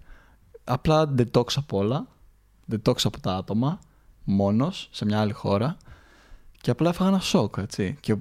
[0.64, 2.06] Απλά detox από όλα.
[2.72, 3.78] Detox από τα άτομα.
[4.24, 5.76] Μόνος, σε μια άλλη χώρα.
[6.60, 7.96] Και απλά έφαγα ένα σοκ, έτσι.
[8.00, 8.16] Και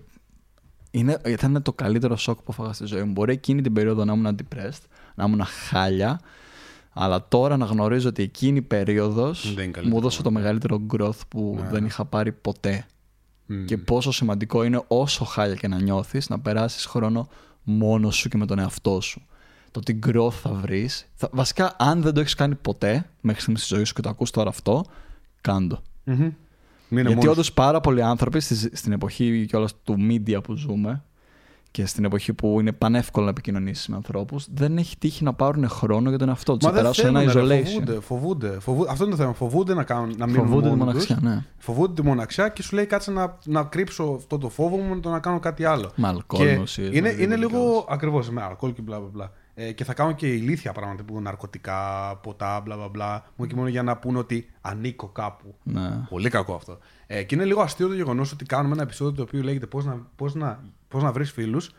[0.92, 3.12] είναι, ήταν το καλύτερο σοκ που έφαγα στη ζωή μου.
[3.12, 4.84] Μπορεί εκείνη την περίοδο να ήμουν depressed,
[5.16, 6.20] να ήμουν χάλια.
[6.94, 10.82] Αλλά τώρα να γνωρίζω ότι εκείνη η περίοδος Δεν είναι καλύτερο μου έδωσε το μεγαλύτερο
[10.94, 11.70] growth που Ναι.
[11.70, 12.86] δεν είχα πάρει ποτέ.
[13.46, 13.66] Μμ.
[13.66, 17.28] Και πόσο σημαντικό είναι όσο χάλια και να νιώθεις να περάσεις χρόνο
[17.64, 19.22] μόνος σου και με τον εαυτό σου.
[19.72, 21.08] Το τι growth θα βρεις.
[21.16, 24.10] Θα, βασικά αν δεν το έχεις κάνει ποτέ μέχρι στιγμής στη ζωής σου και το
[24.10, 24.84] ακούς τώρα αυτό,
[25.42, 25.82] κάντο.
[26.04, 26.16] Μμμ.
[26.92, 31.04] Μείνε Γιατί μόνος όντως πάρα πολλοί άνθρωποι στη- στην εποχή κιόλας του media που ζούμε
[31.72, 35.70] και στην εποχή που είναι πανεύκολο να επικοινωνήσεις με ανθρώπους, δεν έχει τύχει να πάρουν
[35.70, 36.64] χρόνο για τον εαυτό τους.
[36.66, 37.64] Μα Να δεν περάσουν ένα θέλουν, ρε, isolation.
[37.64, 38.92] Φοβούνται, φοβούνται, φοβούνται.
[38.92, 39.34] Αυτό είναι το θέμα.
[39.34, 41.24] Φοβούνται να, κάνουν, να μείνουν Φοβούνται τη μόνοι μοναξιά, τους.
[41.24, 41.44] ναι.
[41.58, 45.00] Φοβούνται τη μοναξιά και σου λέει κάτσε να, να κρύψω αυτό το φόβο μου με
[45.02, 45.92] το να κάνω κάτι άλλο.
[45.96, 47.86] Με αλκοόλ, Και με ουσίες, είναι, με είναι οτιδήποτε λίγο κιόλας.
[47.90, 49.32] ακριβώς με αλκοόλ και μπλα μπλα μπλα.
[49.54, 53.26] Ε, και θα κάνω και ηλίθια πράγματα που ναρκωτικά, ποτά, μπλα μπλα μπλα.
[53.36, 55.56] Μόνο και μόνο για να πούνε ότι ανήκω κάπου.
[55.64, 55.90] Ναι.
[56.10, 56.78] Πολύ κακό αυτό.
[57.08, 59.86] Ε, και είναι λίγο αστείο το γεγονός ότι κάνουμε ένα επεισόδιο το οποίο λέγεται Πώς
[59.86, 61.72] να, πώς να, πώς να βρεις φίλους.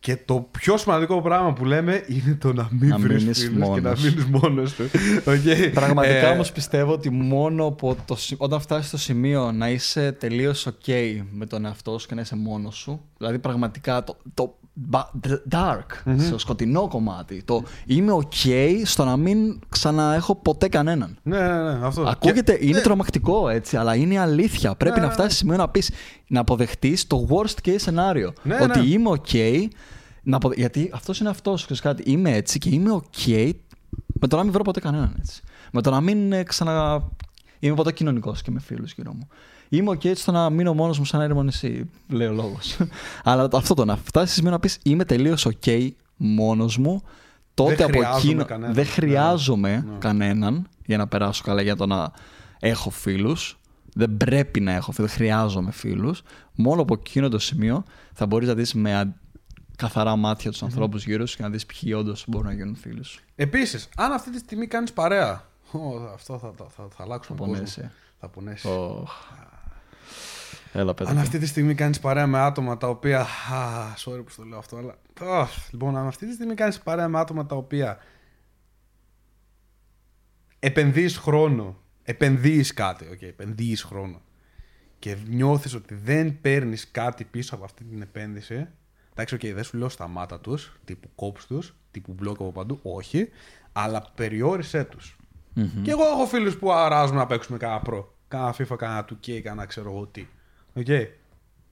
[0.00, 3.52] Και το πιο σημαντικό πράγμα που λέμε είναι το να μην Να βρεις μείνεις φίλους
[3.54, 4.02] και να μόνος.
[4.02, 4.84] μείνεις μόνος του.
[5.30, 5.70] Okay.
[5.74, 10.12] Πραγματικά Ε, όμως πιστεύω ότι μόνο από το, σι- όταν φτάσεις στο σημείο να είσαι
[10.12, 14.58] τελείως ok με τον εαυτό σου και να είσαι μόνος σου, δηλαδή πραγματικά το, το
[14.88, 15.10] ba-
[15.50, 18.48] dark, στο σκοτεινό κομμάτι, το είμαι ok
[18.84, 21.18] στο να μην ξαναέχω ποτέ κανέναν.
[21.22, 22.02] Ναι, ναι, ναι, αυτό.
[22.02, 24.74] Ακούγεται, Και- είναι ναι, τρομακτικό έτσι, αλλά είναι αλήθεια.
[24.74, 25.12] Πρέπει Ναι, να ναι.
[25.12, 25.90] φτάσεις σε σημείο να πεις,
[26.26, 28.32] να αποδεχτείς το worst case scenario.
[28.42, 28.84] Ναι, ότι ναι.
[28.86, 29.66] είμαι ok,
[30.22, 30.54] να αποδε...
[30.58, 33.50] γιατί αυτός είναι αυτός, ξέρεις κάτι, είμαι έτσι και είμαι ok
[34.20, 35.42] με το να μην βρω ποτέ κανέναν έτσι.
[35.72, 37.02] Με το να μην ε, ξανα...
[37.58, 39.28] είμαι ποτέ κοινωνικός και με φίλους γύρω μου.
[39.72, 42.76] Είμαι OK έτσι στο να μείνω μόνος μου σαν έρημο νησί, λέει ο λόγος.
[43.24, 47.02] Αλλά αυτό το να φτάσεις σημείο να πεις Είμαι τελείως OK μόνος μου,
[47.54, 48.44] τότε Δεν από χρειάζομαι εκείνο.
[48.44, 48.74] κανέναν.
[48.74, 49.98] Δεν χρειάζομαι Ναι.
[49.98, 52.10] κανέναν για να περάσω καλά, για το να
[52.60, 53.58] έχω φίλους.
[53.94, 56.22] Δεν πρέπει να έχω φίλου, δεν χρειάζομαι φίλους.
[56.54, 59.14] Μόνο από εκείνο το σημείο θα μπορείς να δεις με α-
[59.76, 63.02] καθαρά μάτια τους ανθρώπους γύρω σου και να δεις ποιοι όντως μπορούν να γίνουν φίλου.
[63.36, 65.44] Επίσης, αν αυτή τη στιγμή κάνεις παρέα.
[65.72, 65.78] Ω,
[66.14, 67.54] αυτό θα, θα, θα, θα αλλάξουμε Θα κόσμο.
[67.58, 67.90] πονέσει.
[68.20, 68.68] Θα πονέσει.
[68.68, 69.10] Οχ.
[70.72, 71.12] Έλα, πέτρα.
[71.12, 73.20] Αν αυτή τη στιγμή κάνεις παρέα με άτομα τα οποία.
[73.20, 73.26] Α,
[73.96, 74.94] sorry που στο λέω αυτό, αλλά.
[75.20, 77.98] Αχ, λοιπόν, αν αυτή τη στιγμή κάνεις παρέα με άτομα τα οποία.
[80.58, 81.76] Επενδύεις χρόνο.
[82.02, 83.06] Επενδύεις κάτι.
[83.12, 84.20] Okay, επενδύεις χρόνο.
[84.98, 88.68] Και νιώθεις ότι δεν παίρνεις κάτι πίσω από αυτή την επένδυση.
[89.10, 92.80] Εντάξει, οκ, δεν σου λέω σταμάτα τους, τύπου κόψ τους, τύπου block από παντού.
[92.82, 93.28] Όχι.
[93.72, 95.16] Αλλά περιόρισέ τους.
[95.82, 98.14] Και εγώ έχω φίλους που αράζουν να παίξουμε κανένα Pro.
[98.28, 100.26] Κάνα FIFA, κάνα 2K, κάνα ξέρω εγώ τι.
[100.74, 100.86] Οκ.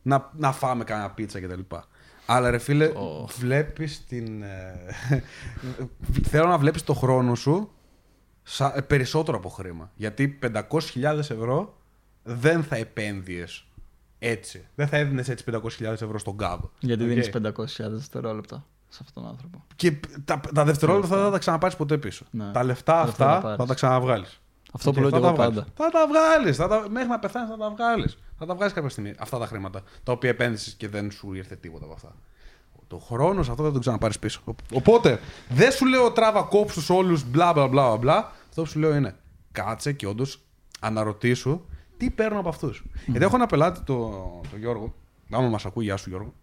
[0.03, 1.61] Να, να φάμε κάνα πίτσα κτλ.
[2.27, 3.29] Αλλά ρε φίλε, Oh.
[3.39, 4.43] βλέπεις την...
[4.43, 4.75] ε,
[6.31, 7.71] θέλω να βλέπεις το χρόνο σου
[8.43, 9.91] σα- ε, περισσότερο από χρήμα.
[9.95, 11.77] Γιατί 500.000 ευρώ
[12.23, 13.67] δεν θα επένδυες
[14.19, 14.67] έτσι.
[14.75, 16.71] Δεν θα έδινες έτσι 500.000 ευρώ στον κάβο.
[16.81, 17.09] Γιατί Οκ.
[17.09, 19.65] δίνεις 500.000 δευτερόλεπτα σε αυτόν τον άνθρωπο.
[19.77, 19.93] Και
[20.25, 22.25] τα, τα δευτερόλεπτα δεν θα τα ξαναπάρεις ποτέ πίσω.
[22.31, 22.51] Ναι.
[22.53, 23.57] Τα λεφτά Τα λεφτά αυτά τα πάρεις.
[23.59, 24.41] θα τα ξαναβγάλεις.
[24.73, 25.67] Αυτό που λέω και εγώ πάντα.
[25.75, 26.57] Θα τα βγάλεις.
[26.57, 26.85] Τα...
[26.91, 28.19] Μέχρι να πεθάνεις θα τα βγάλεις.
[28.39, 31.57] Θα τα βγάλεις κάποια στιγμή αυτά τα χρήματα τα οποία επένδυσες και δεν σου ήρθε
[31.57, 32.15] τίποτα από αυτά.
[32.89, 34.41] Το χρόνος σε αυτό δεν τον ξαναπάρεις πίσω.
[34.45, 38.33] Ο- Οπότε δεν σου λέω τράβα κόψου όλους μπλα μπλα μπλα μπλα.
[38.49, 39.15] Αυτό που σου λέω είναι
[39.53, 40.41] κάτσε και όντως
[40.81, 41.61] αναρωτήσου
[41.97, 42.85] τι παίρνω από αυτούς.
[43.07, 43.95] Γιατί έχω ένα πελάτη, το,
[44.51, 44.95] το Γιώργο,
[45.31, 46.35] άμα μας ακούει, γεια σου Γιώργο,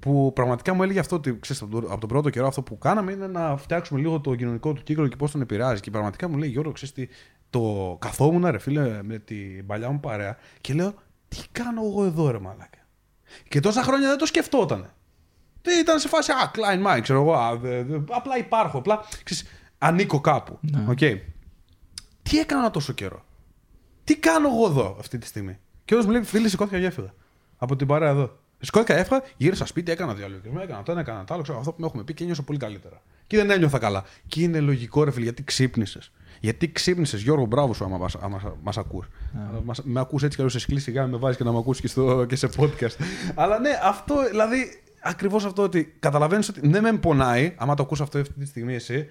[0.00, 2.78] που πραγματικά μου έλεγε αυτό ότι ξέρεις, από, τον, από τον πρώτο καιρό αυτό που
[2.78, 5.80] κάναμε είναι να φτιάξουμε λίγο το κοινωνικό του κύκλο και πώς τον επηρεάζει.
[5.80, 7.08] Και πραγματικά μου λέει Γιώργο, ξέρεις τι,
[7.50, 10.94] το καθόμουν ρε φίλε με την παλιά μου παρέα και λέω
[11.28, 12.78] τι κάνω εγώ εδώ ρε μαλάκα.
[13.48, 14.92] Και τόσα χρόνια δεν το σκεφτόταν.
[15.62, 19.00] Δεν ήταν σε φάση, α, Klein Mike, ξέρω εγώ, α, δε- δε- απλά υπάρχω, απλά,
[19.22, 19.44] ξέρεις,
[19.78, 20.58] ανήκω κάπου.
[20.60, 20.84] Ναι.
[20.88, 20.98] Οκ.
[22.22, 23.24] Τι έκανα τόσο καιρό;
[24.04, 27.14] Τι κάνω εγώ εδώ αυτή τη στιγμή; Και όλο μου λέει, φίλε, σηκώθηκα και έφυγα.
[27.62, 28.36] Από την παρέα εδώ.
[28.62, 31.80] Σηκώθηκα, έφυγα, γύρισα σπίτι, έκανα διαλογισμό, έκανα το ένα, έκανα το άλλο, ξέρω, αυτό που
[31.80, 33.02] με έχουμε πει και νιώσα πολύ καλύτερα.
[33.26, 34.04] Και δεν ένιωθα καλά.
[34.26, 36.12] Και είναι λογικό, ρε φίλε, γιατί ξύπνησες.
[36.40, 39.06] Γιατί ξύπνησες, Γιώργο, μπράβο σου άμα μας, άμα μας ακούς.
[39.50, 41.58] Αλλά μας- με ακούς έτσι κι αλλιώς σε σκλήσει σιγά, με βάζεις και να με
[41.58, 42.94] ακούσει και, στο- και σε podcast.
[43.34, 48.00] Αλλά ναι, αυτό, δηλαδή, ακριβώς αυτό ότι καταλαβαίνεις ότι ναι, μεν πονάει, άμα το ακούς
[48.00, 49.06] αυτό αυτή τη στιγμή εσύ,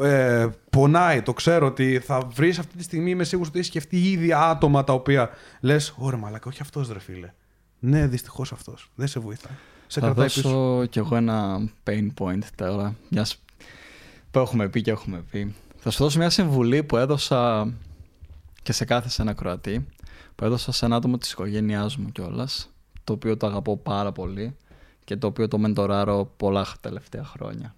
[0.00, 4.10] ε, πονάει, το ξέρω ότι θα βρεις αυτή τη στιγμή, είμαι σίγουρος ότι έχεις σκεφτεί
[4.10, 5.30] ήδη άτομα τα οποία
[5.60, 7.32] λες: Ωραία, μαλάκα, όχι αυτός ρε φίλε.
[7.84, 8.90] Ναι, δυστυχώς αυτός.
[8.94, 9.56] Δεν σε βοηθάει.
[9.86, 10.86] Σε θα κρατάει δώσω πίσω.
[10.86, 12.96] κι εγώ ένα pain point τώρα.
[13.08, 13.42] Μιας...
[14.30, 15.54] Που έχουμε πει και έχουμε πει.
[15.78, 17.72] Θα σου δώσω μια συμβουλή που έδωσα
[18.62, 19.86] και σε κάθε σε ένα Κροατή.
[20.34, 22.70] Που έδωσα σε ένα άτομο της οικογένειάς μου κιόλας.
[23.04, 24.56] Το οποίο το αγαπώ πάρα πολύ
[25.04, 27.74] και το οποίο το μεντοράρω πολλά τελευταία χρόνια.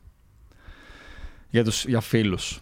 [1.51, 2.61] Για, τους, για φίλους.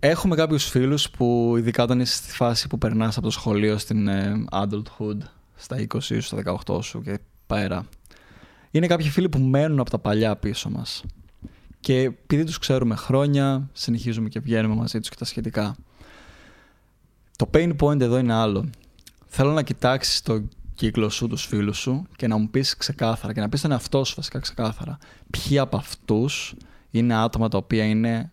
[0.00, 4.08] Έχουμε κάποιους φίλους που ειδικά όταν είσαι στη φάση που περνάς από το σχολείο στην
[4.08, 5.18] ε, adulthood,
[5.54, 7.86] στα 20 σου, στα 18 σου και πέρα.
[8.70, 11.04] Είναι κάποιοι φίλοι που μένουν από τα παλιά πίσω μας.
[11.80, 15.76] Και επειδή τους ξέρουμε χρόνια, συνεχίζουμε και βγαίνουμε μαζί τους και τα σχετικά.
[17.36, 18.70] Το pain point εδώ είναι άλλο.
[19.26, 20.42] Θέλω να κοιτάξεις το
[20.74, 24.04] κύκλο σου, τους φίλους σου και να μου πεις ξεκάθαρα και να πεις τον εαυτό
[24.04, 24.98] σου βασικά ξεκάθαρα.
[25.30, 26.54] Ποιοι από αυτούς
[26.90, 28.32] είναι άτομα τα οποία είναι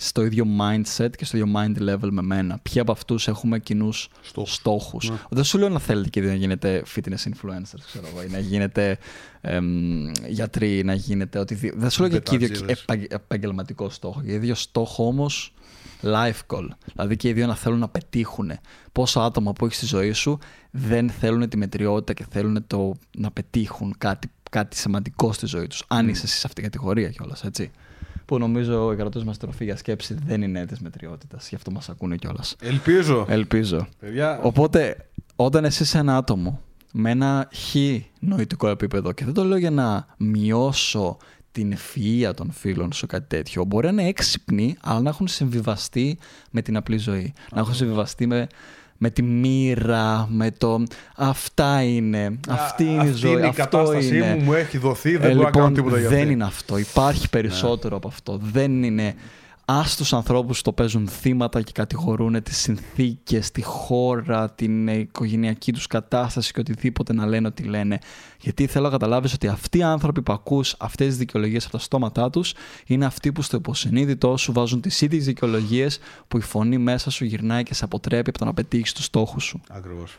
[0.00, 2.58] στο ίδιο mindset και στο ίδιο mind level με μένα.
[2.62, 4.54] Ποιοι από αυτούς έχουμε κοινούς Στόχους.
[4.54, 5.10] στόχους.
[5.10, 5.16] Ναι.
[5.30, 8.28] Δεν σου λέω να θέλετε και οι δύο να γίνετε fitness influencers, ξέρω εγώ, ή
[8.30, 8.98] να γίνετε
[9.40, 11.80] εμ, γιατροί, να γίνετε οτιδήποτε.
[11.80, 12.80] Δεν σου λέω και και οι δύο Μπετατζίδες.
[12.82, 14.22] επαγγε- επαγγελματικό στόχο.
[14.22, 15.52] Και οι δύο στόχο όμως
[16.02, 16.66] life goal.
[16.94, 18.52] Δηλαδή και οι δύο να θέλουν να πετύχουν.
[18.92, 20.38] Πόσα άτομα που έχεις στη ζωή σου
[20.70, 25.84] δεν θέλουν τη μετριότητα και θέλουν το, να πετύχουν κάτι, κάτι σημαντικό στη ζωή τους.
[25.88, 27.70] Αν είσαι εσύ σε αυτήν την κατηγορία κιόλας, έτσι.
[28.28, 31.48] Που νομίζω η κρατός μας τροφή για σκέψη δεν είναι της μετριότητας.
[31.48, 32.56] Γι' αυτό μας ακούνε κιόλας.
[32.60, 33.26] Ελπίζω.
[33.28, 33.88] Ελπίζω.
[34.00, 36.60] Παιδιά, Οπότε, όταν εσύ είσαι ένα άτομο
[36.92, 37.74] με ένα χ
[38.20, 41.16] νοητικό επίπεδο και δεν το λέω για να μειώσω
[41.52, 46.18] την ευφυΐα των φίλων σου κάτι τέτοιο, μπορεί να είναι έξυπνοι, αλλά να έχουν συμβιβαστεί
[46.50, 47.32] με την απλή ζωή.
[47.52, 48.46] Να έχουν συμβιβαστεί με,
[48.98, 50.82] με τη μοίρα, με το
[51.16, 54.34] αυτά είναι, αυτή είναι η αυτή ζωή, είναι η αυτό κατάστασή είναι.
[54.38, 56.32] μου, μου έχει δοθεί, δεν Ε, μπορώ να κάνω λοιπόν, τίποτα για δεν αυτή.
[56.32, 56.78] είναι αυτό.
[56.78, 58.38] Υπάρχει περισσότερο από αυτό.
[58.52, 59.14] Δεν είναι
[59.70, 65.72] Α τους ανθρώπους που το παίζουν θύματα και κατηγορούν τις συνθήκες, τη χώρα, την οικογενειακή
[65.72, 67.98] τους κατάσταση και οτιδήποτε να λένε ότι λένε.
[68.40, 71.78] Γιατί θέλω να καταλάβεις ότι αυτοί οι άνθρωποι που ακούς αυτές τις δικαιολογίες από τα
[71.78, 72.54] στόματά τους
[72.86, 77.24] είναι αυτοί που στο υποσυνείδητό σου βάζουν τις ίδιες δικαιολογίες που η φωνή μέσα σου
[77.24, 79.60] γυρνάει και σε αποτρέπει από το να πετύχεις τους στόχους σου.
[79.68, 80.18] Ακριβώς.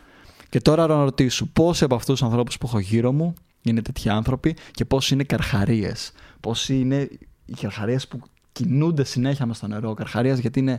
[0.50, 4.10] Και τώρα να ρωτήσω πόσοι από αυτούς τους ανθρώπους που έχω γύρω μου είναι τέτοιοι
[4.10, 7.10] άνθρωποι και πόσοι είναι καρχαρίες; Πόσοι είναι
[7.46, 8.20] οι καρχαρίες που
[8.52, 9.94] κινούνται συνέχεια με στο νερό.
[9.94, 10.78] Καρχαρίας γιατί είναι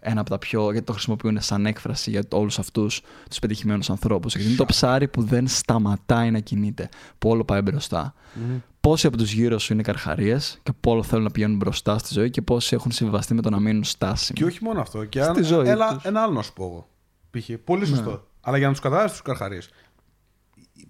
[0.00, 0.70] ένα από τα πιο.
[0.70, 4.34] γιατί το χρησιμοποιούν σαν έκφραση για όλους αυτούς τους πετυχημένους ανθρώπους.
[4.34, 8.14] Γιατί είναι το ψάρι που δεν σταματάει να κινείται, που όλο πάει μπροστά.
[8.14, 8.60] Mm-hmm.
[8.80, 12.14] Πόσοι από τους γύρω σου είναι καρχαρίες και που όλο θέλουν να πηγαίνουν μπροστά στη
[12.14, 15.04] ζωή και πόσοι έχουν συμβιβαστεί με το να μείνουν στάσιμοι; Και όχι μόνο αυτό.
[15.04, 15.44] Και αν...
[15.44, 16.88] ζωή Έλα, ένα άλλο να σου πω εγώ.
[17.30, 17.50] Π.χ.
[17.64, 18.10] Πολύ σωστό.
[18.10, 18.16] Ναι.
[18.40, 19.68] Αλλά για να τους καταλάβεις τους καρχαρίες.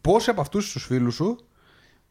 [0.00, 1.38] Πόσοι από αυτούς τους φίλους σου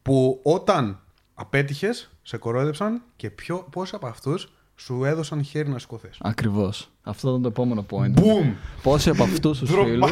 [0.02, 1.00] που όταν
[1.34, 6.18] απέτυχες, σε κορόιδεψαν και ποιο, πόσοι από αυτούς σου έδωσαν χέρι να σηκωθείς.
[6.20, 6.88] Ακριβώς.
[7.02, 8.18] Αυτό ήταν το επόμενο point.
[8.20, 8.52] Boom!
[8.82, 10.10] Πόσοι από αυτούς τους φίλους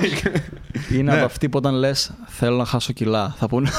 [0.93, 1.25] είναι από ναι.
[1.25, 3.71] αυτοί που όταν λες θέλω να χάσω κιλά, θα πούνε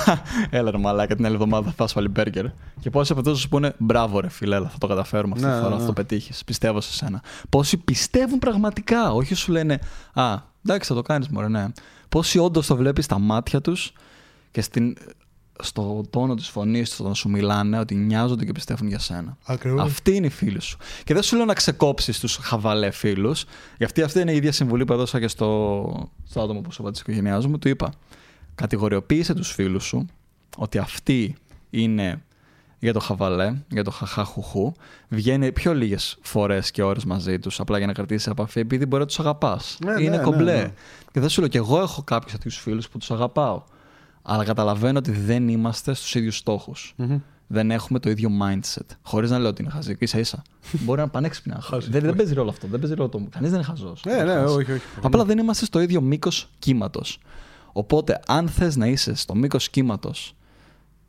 [0.49, 2.45] Έλα ρε μαλάκα την άλλη εβδομάδα θα φας πάλι μπέργκερ.
[2.79, 5.59] Και πόσοι από αυτούς σου πούνε Μπράβο ρε φίλε, θα το καταφέρουμε αυτή τη ναι,
[5.61, 6.43] φορά, ναι, θα το πετύχεις.
[6.43, 7.23] Πιστεύω σε σένα.
[7.49, 9.79] Πόσοι πιστεύουν πραγματικά, όχι σου λένε
[10.13, 11.65] Α, εντάξει θα το κάνεις μωρέ, ναι.
[12.09, 13.93] Πόσοι όντως το βλέπεις στα μάτια τους
[14.51, 14.95] και στην
[15.61, 19.37] στο τόνο της φωνής του όταν σου μιλάνε ότι νοιάζονται και πιστεύουν για σένα.
[19.45, 19.81] Ακριβώς.
[19.81, 20.77] Αυτοί είναι οι φίλοι σου.
[21.03, 23.45] Και δεν σου λέω να ξεκόψεις τους χαβαλέ φίλους,
[23.77, 26.91] γιατί αυτή είναι η ίδια συμβουλή που έδωσα και στο, στο άτομο που σου είπα
[26.91, 27.59] τη οικογένειά μου.
[27.59, 27.93] Του είπα,
[28.55, 30.05] κατηγοριοποίησε τους φίλους σου
[30.57, 31.35] ότι αυτοί
[31.69, 32.21] είναι
[32.79, 34.73] για το χαβαλέ, για το χαχαχουχού,
[35.07, 39.01] βγαίνει πιο λίγες φορές και ώρες μαζί τους, απλά για να κρατήσεις επαφή, επειδή μπορεί
[39.01, 39.77] να τους αγαπάς.
[39.85, 40.53] Ναι, είναι ναι, κομπλέ.
[40.53, 40.73] Ναι, ναι.
[41.11, 43.63] και δεν σου λέω, και εγώ έχω κάποιους τέτοιους φίλους που τους αγαπάω.
[44.21, 46.43] Αλλά καταλαβαίνω ότι δεν είμαστε στους ίδιους
[47.47, 48.85] Δεν έχουμε το ίδιο mindset.
[49.01, 49.97] Χωρίς να λέω ότι είναι χαζή.
[50.01, 50.41] σα ίσα.
[50.83, 51.63] Μπορεί να είναι πανέξυπνα.
[51.69, 52.67] δεν, δεν παίζει ρόλο αυτό.
[52.67, 53.17] Δεν παίζει ρόλο το.
[53.29, 54.03] Κανείς δεν είναι χαζός.
[54.05, 54.81] Ναι, ναι, όχι, όχι.
[55.01, 57.19] Απλά δεν είμαστε στο ίδιο μήκος κύματος.
[57.71, 60.35] Οπότε, αν θες να είσαι στο μήκος κύματος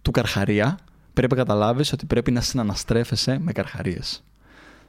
[0.03, 0.79] του καρχαρία,
[1.12, 4.25] πρέπει να καταλάβεις ότι πρέπει να συναναστρέφεσαι με καρχαρίες.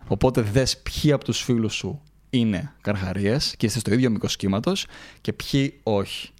[0.07, 4.85] Οπότε, δες ποιοι από τους φίλους σου είναι καρχαρίες και είστε στο ίδιο μήκος κύματος
[5.21, 6.32] και ποιοι όχι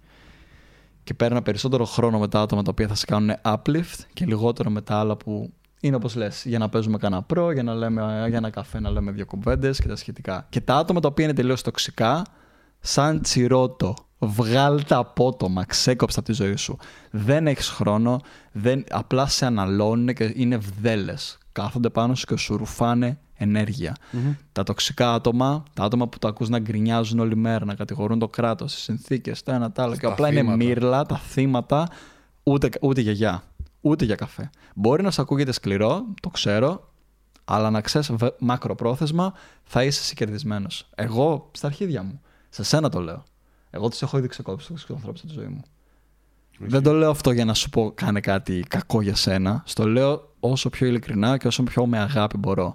[1.04, 4.70] και παίρνα περισσότερο χρόνο με τα άτομα τα οποία θα σε κάνουν uplift και λιγότερο
[4.70, 8.24] με τα άλλα που είναι όπως λες, για να παίζουμε κανένα προ, για να λέμε
[8.28, 10.46] για ένα καφέ να λέμε δύο κουβέντες και τα σχετικά.
[10.48, 12.22] Και τα άτομα τα οποία είναι τελείως τοξικά,
[12.80, 16.76] σαν τσιρότο, βγάλ τα απότομα, ξέκοψε από τη ζωή σου.
[17.10, 18.20] Δεν έχεις χρόνο,
[18.52, 21.38] δεν, απλά σε αναλώνουν και είναι βδέλες.
[21.52, 23.96] Κάθονται πάνω σου και σου ρουφάνε ενεργεια
[24.52, 28.28] Τα τοξικά άτομα, τα άτομα που το ακούς να γκρινιάζουν όλη μέρα, να κατηγορούν το
[28.28, 31.88] κράτος, τις συνθήκες, το ένα, το άλλο και απλά είναι μύρλα, τα θύματα,
[32.42, 33.42] ούτε, ούτε για γεια,
[33.80, 34.50] ούτε για καφέ.
[34.74, 36.92] Μπορεί να σου ακούγεται σκληρό, το ξέρω,
[37.44, 39.32] αλλά να ξέρεις μακροπρόθεσμα
[39.64, 40.66] θα είσαι εσύ κερδισμένο.
[40.94, 42.20] Εγώ στα αρχίδια μου.
[42.48, 43.24] Σε σένα το λέω.
[43.70, 45.62] Εγώ τους έχω ήδη ξεκόψει τους ανθρώπους στη ζωή μου.
[46.58, 49.62] Δεν το λέω αυτό για να σου πω κάνε κάτι κακό για σένα.
[49.66, 52.74] Στο λέω όσο πιο ειλικρινά και όσο πιο με αγάπη μπορώ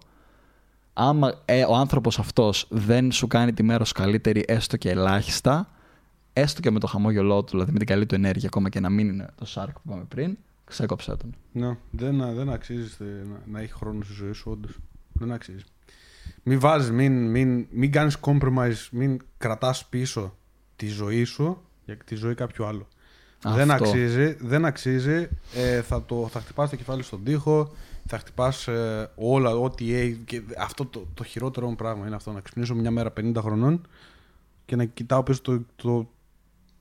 [0.99, 5.69] άμα ε, ο άνθρωπος αυτός δεν σου κάνει τη μέρα σου καλύτερη έστω και ελάχιστα,
[6.33, 8.89] έστω και με το χαμόγελό του, δηλαδή με την καλή του ενέργεια, ακόμα και να
[8.89, 11.35] μην είναι το σάρκ που είπαμε πριν, ξέκοψε τον.
[11.51, 14.77] Ναι, δεν, δεν αξίζει να, να έχει χρόνο στη ζωή σου, όντως.
[15.13, 15.63] Δεν αξίζει.
[16.43, 20.38] Μην βάζεις, μην, μην, μην κάνεις compromise, μην κρατάς πίσω
[20.75, 22.88] τη ζωή σου για τη ζωή κάποιου άλλου.
[23.43, 25.29] Δεν αξίζει, δεν αξίζει.
[25.55, 27.71] Ε, θα, το, θα χτυπάς το κεφάλι στον τοίχο,
[28.09, 30.17] θα χτυπάς ε, όλα, ό,τι έχει.
[30.25, 32.31] Και αυτό το, το χειρότερο μου πράγμα είναι αυτό.
[32.31, 33.87] Να ξυπνήσω μια μέρα 50 χρονών
[34.65, 36.09] και να κοιτάω πίσω το, το,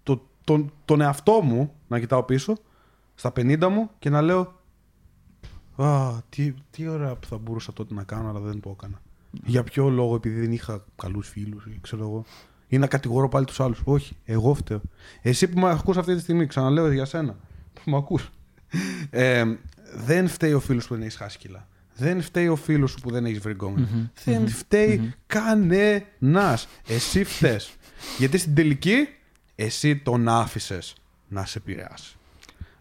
[0.03, 2.57] το, το, τον εαυτό μου, να κοιτάω πίσω
[3.15, 4.59] στα 50 μου και να λέω
[5.83, 9.01] Α, τι, τι ωραία που θα μπορούσα τότε να κάνω, αλλά δεν το έκανα.
[9.45, 12.25] Για ποιο λόγο, επειδή δεν είχα καλούς φίλους, ξέρω εγώ.
[12.69, 13.81] Ή να κατηγορώ πάλι τους άλλους.
[13.85, 14.81] Όχι, εγώ φταίω.
[15.23, 17.37] Εσύ που με ακούς αυτή τη στιγμή, ξαναλέω για σένα.
[17.73, 18.31] Που με ακούς.
[19.11, 19.45] Ε,
[19.95, 21.69] δεν φταίει ο φίλος που δεν έχεις χάσει κιλά.
[21.95, 23.57] Δεν φταίει ο φίλος σου που δεν έχεις βρει
[24.25, 26.69] Δεν φταίει κανένας.
[26.89, 27.59] Εσύ φταίει.
[28.19, 29.09] Γιατί στην τελική
[29.55, 30.95] εσύ τον άφησες
[31.29, 32.17] να σε επηρεάσει.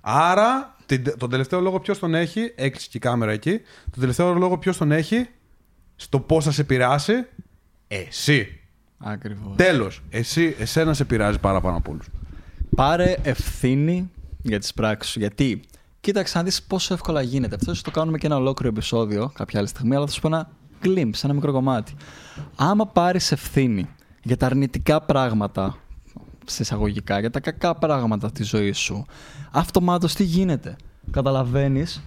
[0.01, 0.75] Άρα,
[1.17, 3.61] τον τελευταίο λόγο ποιος τον έχει, έκλεισε και η κάμερα εκεί.
[3.91, 5.27] Τον τελευταίο λόγο ποιος τον έχει,
[5.95, 7.13] στο πώς θα σε επηρεάσει,
[7.87, 8.59] εσύ.
[8.97, 9.55] Ακριβώς.
[9.55, 10.01] Τέλος.
[10.09, 12.07] Εσύ, εσένα σε επηρεάζει πάρα πάνω από όλους.
[12.75, 15.19] Πάρε ευθύνη για τις πράξεις σου.
[15.19, 15.61] Γιατί
[15.99, 17.55] Κοίταξε να δεις πόσο εύκολα γίνεται.
[17.55, 20.49] Αυτό το κάνουμε και ένα ολόκληρο επεισόδιο κάποια άλλη στιγμή, αλλά θα σου πω ένα
[20.83, 21.93] glimpse, ένα μικρό κομμάτι.
[22.55, 23.87] Άμα πάρεις ευθύνη
[24.23, 25.77] για τα αρνητικά πράγματα,
[26.45, 29.05] σε εισαγωγικά, για τα κακά πράγματα τη ζωή σου,
[29.51, 30.75] αυτομάτως τι γίνεται;
[31.11, 32.01] Καταλαβαίνεις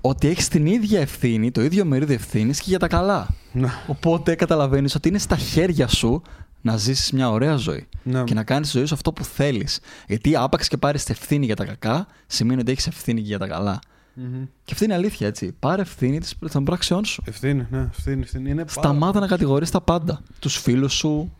[0.00, 3.28] ότι έχεις την ίδια ευθύνη, το ίδιο μερίδιο ευθύνης και για τα καλά.
[3.52, 3.68] Ναι.
[3.86, 6.22] Οπότε καταλαβαίνεις ότι είναι στα χέρια σου
[6.62, 7.88] να ζήσεις μια ωραία ζωή.
[8.02, 8.24] Ναι.
[8.24, 9.80] Και να κάνεις τη ζωή σου αυτό που θέλεις.
[10.08, 13.46] Γιατί άπαξ και πάρεις ευθύνη για τα κακά, σημαίνει ότι έχεις ευθύνη και για τα
[13.46, 13.78] καλά.
[14.14, 14.44] Μμμ.
[14.64, 15.52] Και αυτή είναι αλήθεια, έτσι.
[15.58, 17.22] Πάρε ευθύνη της- των πράξεών σου.
[17.26, 18.50] Ευθύνη, ναι, ευθύνη, ευθύνη.
[18.50, 20.20] Είναι πάρα- Σταμάτα να κατηγορείς τα πάντα.
[20.38, 21.32] Τους φίλους σου,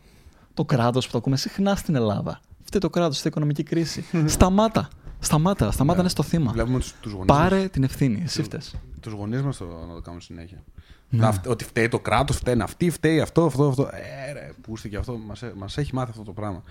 [0.53, 2.39] το κράτος που το ακούμε συχνά στην Ελλάδα.
[2.63, 4.05] Φταίει το κράτος, φταίει η οικονομική κρίση.
[4.25, 4.87] σταμάτα.
[5.23, 5.71] Σταμάτα.
[5.71, 6.51] Σταμάτα να είναι στο θύμα.
[6.51, 8.21] Βλέπουμε τους, τους γονείς Πάρε την ευθύνη.
[8.25, 8.75] Εσύ φταίς.
[8.99, 10.63] Τους γονείς μας το, να το κάνουμε συνέχεια.
[11.09, 11.19] Ναι.
[11.19, 13.89] Να, φτ- ότι φταίει το κράτος, φταίνει αυτή, φταίει αυτό, αυτό, αυτό.
[14.27, 15.17] Ε, ρε, πούστε και αυτό.
[15.17, 16.63] Μας μας έχει μάθει αυτό το πράγμα.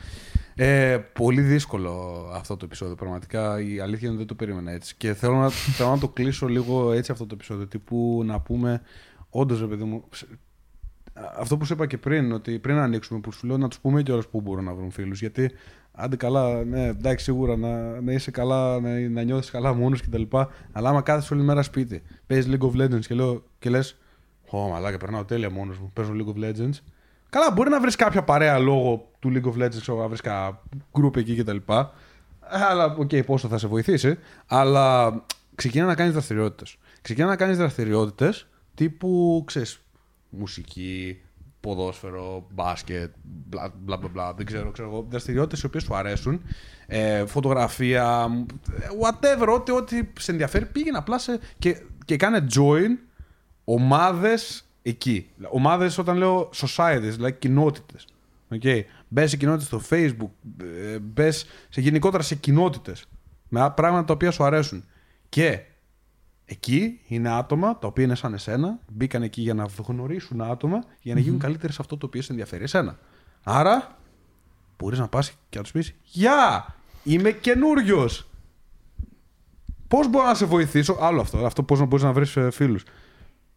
[0.54, 2.94] Ε, πολύ δύσκολο αυτό το επεισόδιο.
[2.94, 4.94] Πραγματικά η αλήθεια είναι ότι δεν το περίμενα έτσι.
[4.96, 7.66] Και θέλω να, θέλω να το κλείσω λίγο έτσι αυτό το επεισόδιο.
[7.66, 8.80] Τύπου να πούμε,
[9.30, 10.26] όντως ρε παιδί μου, σε-
[11.38, 14.03] αυτό που σου είπα και πριν, ότι πριν ανοίξουμε, που σου λέω να τους πούμε
[14.03, 15.20] κιόλας που μπορούν να βρουν φίλους.
[15.20, 15.51] Γιατί
[15.92, 20.22] άντε καλά, ναι, εντάξει, σίγουρα να, να είσαι καλά, να, να νιώθεις καλά μόνος κτλ.
[20.72, 23.96] Αλλά άμα κάθεσαι όλη μέρα σπίτι, παίζεις League of Legends και, λέω, και λες,
[24.55, 25.90] Ω, μαλάκα, περνάω τέλεια μόνος μου.
[25.92, 26.75] Παίζω League of Legends.
[27.31, 30.61] Καλά, μπορεί να βρεις κάποια παρέα λόγω του League of Legends, ξέρω, να βρεις κάποια
[30.92, 31.57] group εκεί κτλ.
[32.70, 34.18] Αλλά, οκ, πόσο θα σε βοηθήσει.
[34.46, 35.14] Αλλά
[35.55, 36.77] ξεκινά να κάνεις δραστηριότητες.
[37.03, 39.81] Ξεκινά να κάνεις δραστηριότητες τύπου, ξέρεις,
[40.32, 41.20] μουσική,
[41.60, 45.06] ποδόσφαιρο, μπάσκετ, μπλα μπλα μπλα, μπλα δεν ξέρω, ξέρω εγώ.
[45.08, 46.42] Δραστηριότητες οι οποίες σου αρέσουν.
[46.86, 48.28] Ε, φωτογραφία,
[48.70, 50.66] ε, whatever, ό,τι, ό,τι σε ενδιαφέρει.
[50.66, 52.98] Πήγαινε απλά σε, και, και κάνε join
[53.64, 55.30] ομάδες εκεί.
[55.50, 58.06] Ομάδες όταν λέω societies, δηλαδή κοινότητες.
[58.60, 58.82] Okay.
[59.08, 60.30] Μπες σε κοινότητες στο Facebook,
[60.64, 63.04] ε, μπες σε γενικότερα σε κοινότητες.
[63.48, 64.84] Με πράγματα τα οποία σου αρέσουν.
[65.28, 65.60] Και
[66.52, 71.14] εκεί είναι άτομα τα οποία είναι σαν εσένα, μπήκαν εκεί για να γνωρίσουν άτομα για
[71.14, 72.98] να γίνουν καλύτεροι σε αυτό το οποίο σε ενδιαφέρει εσένα.
[73.42, 73.98] Άρα,
[74.78, 76.74] μπορείς να πας και να τους πεις: Γεια!
[77.04, 78.26] Είμαι καινούριος!
[79.88, 82.84] Πώς μπορώ να σε βοηθήσω, άλλο αυτό, αυτό πώς να μπορείς να βρεις φίλους.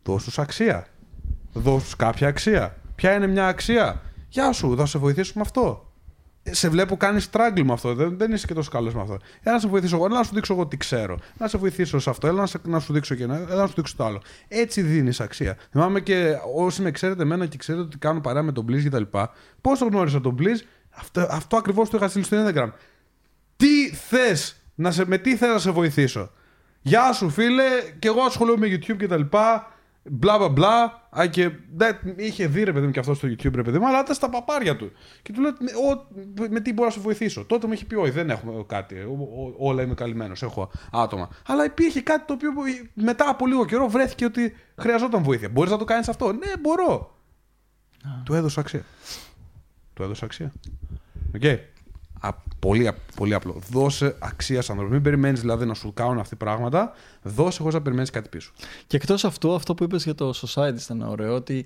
[0.03, 0.88] Δώσ' τους αξία.
[1.53, 2.77] Δώσ' τους κάποια αξία.
[2.95, 5.85] Ποια είναι μια αξία; Γεια σου, θα σε βοηθήσω με αυτό.
[6.47, 7.93] Ε, Σε βλέπω κάνει struggle με αυτό.
[7.93, 9.17] Δεν, δεν είσαι και τόσο καλός με αυτό.
[9.43, 11.19] Έλα να σε βοηθήσω εγώ, έλα να σου δείξω εγώ τι ξέρω.
[11.38, 13.67] Να σε βοηθήσω σε αυτό, έλα να, σε, να σου δείξω και ένα, έλα να
[13.67, 14.21] σου δείξω το άλλο.
[14.47, 15.58] Έτσι δίνεις αξία.
[15.71, 19.03] Θυμάμαι και όσοι με ξέρετε εμένα και ξέρετε ότι κάνω παρέα με τον Blizz κτλ.
[19.62, 22.71] Πώς το γνώρισα τον Blizz, αυτό, αυτό ακριβώς το είχα στείλει στο Instagram.
[23.58, 24.62] Τι θες,
[25.05, 26.31] με τι θες να σε βοηθήσω;
[26.81, 27.63] Γεια σου φίλε,
[27.99, 29.21] και εγώ ασχολούμαι με YouTube κτλ.
[30.10, 31.04] Μπλα μπλα μπλα.
[31.20, 33.88] Α, και δεν, είχε δει ρε παιδί μου και αυτό στο YouTube ρε παιδί μου,
[33.88, 34.91] αλλά ήταν στα παπάρια του.
[35.22, 36.08] Και του λέω, με, ο,
[36.50, 37.46] με τι μπορώ να σε βοηθήσω.
[37.46, 38.96] Τότε μου είχε πει, Όχι, δεν έχουμε κάτι.
[38.96, 39.12] Ο,
[39.58, 40.44] ο, όλα είμαι καλυμμένος.
[40.44, 41.30] Έχω άτομα.
[41.48, 42.50] Αλλά υπήρχε κάτι το οποίο
[42.94, 45.50] μετά από λίγο καιρό βρέθηκε ότι χρειαζόταν βοήθεια.
[45.50, 47.15] Μπορείς να το κάνεις αυτό; Ναι, μπορώ.
[48.24, 48.84] Του έδωσα αξία.
[49.94, 50.52] Του έδωσα αξία.
[51.36, 51.41] Ok.
[51.44, 51.58] Okay.
[52.19, 53.62] Α, πολύ, πολύ απλό.
[53.71, 54.93] Δώσε αξία σε ανθρώπου.
[54.93, 56.93] Μην περιμένεις δηλαδή να σου κάνουν αυτή πράγματα.
[57.21, 58.51] Δώσε χωρίς να περιμένεις κάτι πίσω.
[58.88, 61.36] Και εκτός αυτού, αυτό που είπες για το society ήταν ωραίο.
[61.36, 61.65] Ότι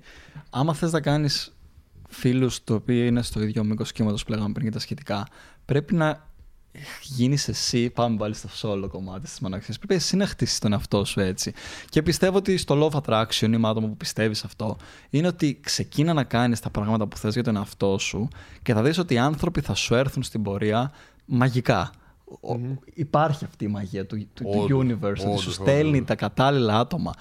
[0.50, 1.54] άμα θες να κάνεις
[2.08, 5.26] φίλους το οποίο είναι στο ίδιο μήκος κύματος που λέγαμε πριν για τα σχετικά,
[5.64, 6.28] πρέπει να
[7.02, 7.90] γίνεις εσύ.
[7.90, 9.74] Πάμε πάλι στο solo κομμάτι της μοναξία.
[9.78, 11.52] Πρέπει εσύ να χτίσεις τον εαυτό σου έτσι.
[11.88, 14.76] Και πιστεύω ότι στο love attraction ή με άτομο που πιστεύει αυτό,
[15.10, 18.28] είναι ότι ξεκίνα να κάνεις τα πράγματα που θες για τον εαυτό σου
[18.62, 20.92] και θα δεις ότι οι άνθρωποι θα σου έρθουν στην πορεία
[21.24, 21.90] μαγικά.
[22.42, 22.76] Mm-hmm.
[22.94, 27.12] Υπάρχει αυτή η μαγεία του, του, του universe, ότι σου στέλνει τα κατάλληλα άτομα.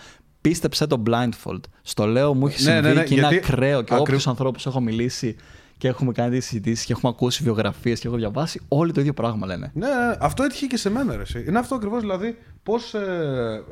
[0.41, 1.59] Πίστεψε το blindfold.
[1.81, 3.81] Στο λέω, μου έχει Ναι, συμβεί ναι, ναι, και είναι γιατί ακραίο.
[3.81, 5.35] Και ακρι- όποιου ανθρώπους έχω μιλήσει
[5.79, 9.13] και έχουμε κάνει τις συζητήσεις και έχουμε ακούσει βιογραφίες και έχω διαβάσει, όλοι το ίδιο
[9.13, 9.71] πράγμα λένε.
[9.73, 11.15] Ναι, ναι, αυτό έτυχε και σε μένα.
[11.15, 11.21] Ρε.
[11.21, 11.45] εσύ.
[11.47, 12.37] Είναι αυτό ακριβώς δηλαδή.
[12.63, 12.93] Πώς.
[12.93, 13.63] Ε,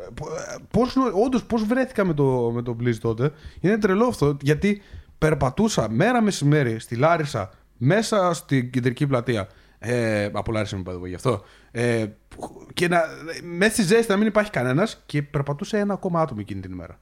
[0.71, 3.31] πώς, όντως, πώς βρέθηκα με το, με το Blizz τότε.
[3.59, 4.81] Είναι τρελό αυτό γιατί
[5.17, 9.47] περπατούσα μέρα μεσημέρι στη Λάρισα μέσα στην κεντρική πλατεία.
[9.79, 11.41] Ε, από Λάρισα είμαι παδεύω γι' αυτό.
[11.71, 12.05] Ε,
[12.73, 13.01] και να,
[13.43, 16.99] μέσα στη ζέστη να μην υπάρχει κανένας και περπατούσε ένα ακόμα άτομο εκείνη την ημέρα.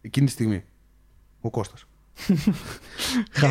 [0.00, 0.64] Εκείνη τη στιγμή.
[1.40, 1.86] Ο Κώστας.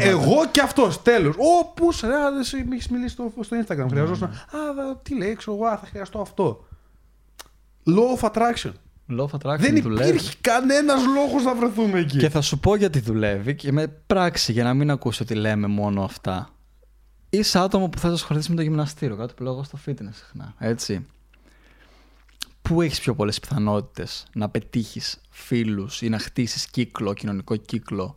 [0.01, 1.35] Εγώ και αυτός, τέλος.
[1.37, 3.85] Ω, πού σε, ρε, εσύ με έχεις μιλήσει στο, στο Instagram.
[3.89, 4.29] Χρειαζόταν.
[4.29, 6.67] Α, δα- τι λέει, ξέρω εγώ, α, θα χρειαστώ αυτό.
[7.85, 8.71] Law of attraction.
[9.09, 10.09] Love attraction Δεν δουλεύει.
[10.09, 12.17] υπήρχε κανένας λόγος να βρεθούμε εκεί.
[12.17, 15.67] Και θα σου πω γιατί δουλεύει και με πράξη για να μην ακούσει ότι λέμε
[15.67, 16.49] μόνο αυτά.
[17.29, 20.53] Είσαι άτομο που θα ασχοληθεί με το γυμναστήριο, κάτι που λέω εγώ στο fitness συχνά.
[20.57, 21.05] Έτσι.
[22.61, 28.15] Πού έχεις πιο πολλές πιθανότητες να πετύχεις φίλους ή να χτίσεις κύκλο, κοινωνικό κύκλο;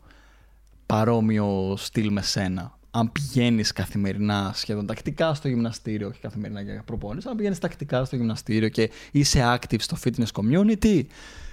[0.87, 2.79] Παρόμοιο στυλ με σένα.
[2.91, 8.17] Αν πηγαίνεις καθημερινά, σχεδόν τακτικά στο γυμναστήριο, όχι καθημερινά για προπόνηση, αν πηγαίνεις τακτικά στο
[8.17, 11.03] γυμναστήριο και είσαι active στο fitness community,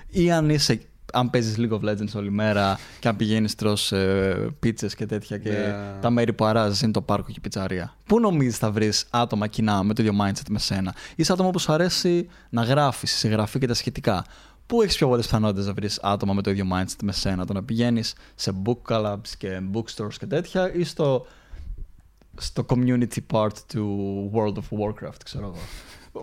[0.09, 0.81] ή αν είσαι
[1.13, 5.37] αν παίζεις League of Legends όλη μέρα και αν πηγαίνεις τρως ε, πίτσες και τέτοια
[5.37, 5.75] και Ναι.
[6.01, 7.93] τα μέρη που αράζεις είναι το πάρκο και η πιτσαρία.
[8.05, 11.59] Πού νομίζεις θα βρεις άτομα κοινά με το ίδιο mindset με σένα; Είσαι άτομο που
[11.59, 14.25] σου αρέσει να γράφεις, συγγραφή και τα σχετικά.
[14.65, 17.45] Πού έχεις πιο πολλές πιθανότητες να βρεις άτομα με το ίδιο mindset με σένα.
[17.45, 21.25] Το να πηγαίνεις σε book clubs και bookstores και τέτοια ή στο,
[22.37, 25.61] στο community part του World of Warcraft, ξέρω εγώ.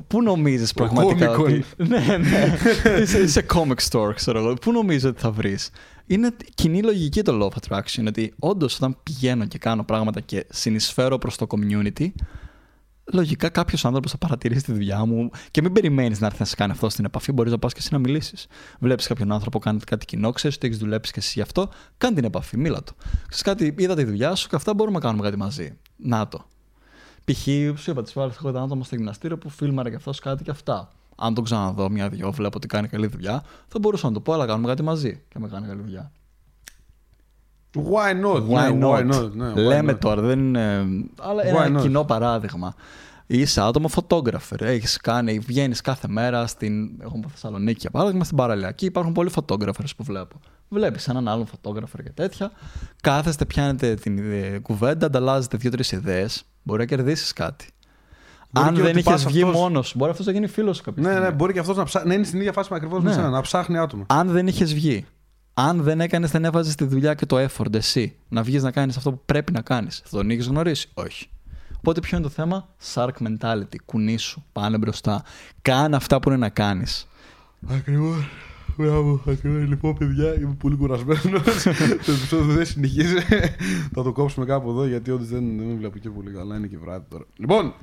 [0.07, 1.64] Πού νομίζεις πραγματικά ότι.
[1.76, 2.57] ναι, ναι.
[3.01, 4.55] είσαι, σε comic store, ξέρω εγώ.
[4.55, 5.70] Πού νομίζεις ότι θα βρεις;
[6.07, 8.05] Είναι κοινή λογική το law of attraction.
[8.07, 12.07] Ότι όντως όταν πηγαίνω και κάνω πράγματα και συνεισφέρω προς το community,
[13.12, 16.54] λογικά κάποιος άνθρωπος θα παρατηρήσει τη δουλειά μου και μην περιμένεις να έρθει να σε
[16.54, 17.32] κάνει αυτό στην επαφή.
[17.32, 18.46] Μπορείς να πας και εσύ να μιλήσεις.
[18.78, 22.14] Βλέπεις κάποιον άνθρωπο, κάνει κάτι κοινό, ξέρεις ότι έχεις δουλέψει και εσύ γι' αυτό, κάνει
[22.14, 22.94] την επαφή, μίλα του.
[23.28, 25.78] Ξέρεις κάτι, είδα τη δουλειά σου και αυτά μπορούμε να κάνουμε κάτι μαζί.
[25.96, 26.44] Να το.
[27.24, 27.42] Π.χ.
[27.80, 30.50] σου είπα της φορά έχω ένα άτομο στο γυμναστήριο που φίλμαρε και αυτός κάτι και
[30.50, 30.92] αυτά.
[31.16, 34.46] Αν τον ξαναδώ μια-δυο, βλέπω ότι κάνει καλή δουλειά, θα μπορούσα να το πω, αλλά
[34.46, 36.12] κάνουμε κάτι μαζί και με κάνει καλή δουλειά.
[37.74, 38.90] Why not, why ναι, not.
[38.90, 40.86] Why not; ναι, why Λέμε not; τώρα, δεν είναι.
[41.20, 42.74] Αλλά Why ένα not; κοινό παράδειγμα.
[43.26, 44.62] Είσαι άτομο φωτόγραφερ.
[44.62, 46.72] Έχεις κάνει, βγαίνεις κάθε μέρα στην.
[47.00, 48.84] Εγώ είμαι από Θεσσαλονίκη για παράδειγμα, στην παραλιακή.
[48.86, 50.36] Υπάρχουν πολλοί φωτόγραφερ που βλέπω.
[50.68, 52.50] Βλέπεις έναν άλλον φωτόγραφερ και τέτοια.
[53.02, 56.44] Κάθεστε, πιάνετε την ε, κουβέντα, ανταλλάζετε δύο-τρεις ιδέες.
[56.62, 57.66] Μπορεί να κερδίσεις κάτι.
[58.50, 60.46] Μπορεί Αν και δεν ότι είχες πας βγει αυτός- μόνος σου, μπορεί αυτός να γίνει
[60.46, 61.28] φίλος σου κάποια Ναι, στιγμή.
[61.28, 62.02] ναι, μπορεί και αυτός να, ψά...
[62.06, 63.08] να είναι στην ίδια φάση με ακριβώς Ναι.
[63.08, 64.04] με σένα, να ψάχνει άτομα.
[64.08, 65.06] Αν δεν είχες βγει,
[65.61, 68.96] αν δεν έκανες, δεν έβαζες τη δουλειά και το effort εσύ να βγεις να κάνεις
[68.96, 71.28] αυτό που πρέπει να κάνεις, θα τον είχε γνωρίσει; Όχι.
[71.76, 73.76] Οπότε ποιο είναι το θέμα, Shark mentality.
[73.84, 75.22] Κουνήσου, πάνε μπροστά.
[75.62, 77.06] Κάνε αυτά που είναι να κάνεις.
[77.68, 78.28] Ακριβώς.
[78.76, 79.68] Μπράβο, ακριβώς.
[79.68, 81.22] Λοιπόν, παιδιά, είμαι πολύ κουρασμένος.
[82.04, 83.14] το επεισόδιο δεν συνεχίζει.
[83.94, 86.56] Θα το κόψουμε κάπου εδώ γιατί όντως δεν, δεν βλέπω και πολύ καλά.
[86.56, 87.24] Είναι και βράδυ τώρα.
[87.36, 87.74] Λοιπόν,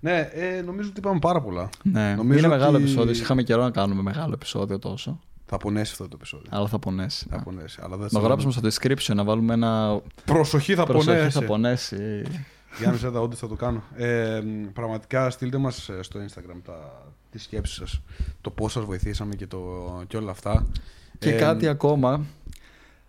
[0.00, 1.68] ναι, ε, νομίζω ότι είπαμε πάρα πολλά.
[1.82, 3.12] Ναι, Νομίζω είναι μεγάλο ότι- επεισόδιο.
[3.12, 5.20] Είχαμε καιρό να κάνουμε μεγάλο επεισόδιο τόσο.
[5.52, 6.46] Θα πονέσει αυτό το επεισόδιο.
[6.50, 7.26] Αλλά θα πονέσει.
[7.30, 7.42] Θα ναι.
[7.42, 7.78] πονέσει.
[7.82, 10.00] Αλλά δεν Να θα- γράψουμε στο description να βάλουμε ένα.
[10.24, 11.38] Προσοχή θα Προσοχή, πονέσει.
[11.38, 12.22] θα πονέσει.
[12.78, 13.82] Γιάννης Ζέτα, όντω θα το κάνω.
[13.96, 14.40] Ε,
[14.72, 18.00] πραγματικά στείλτε μας στο Instagram τα, τις σκέψεις σας,
[18.40, 19.58] το πώς σας βοηθήσαμε και, το,
[20.06, 20.66] και όλα αυτά.
[21.18, 22.20] Και Ε, κάτι ακόμα.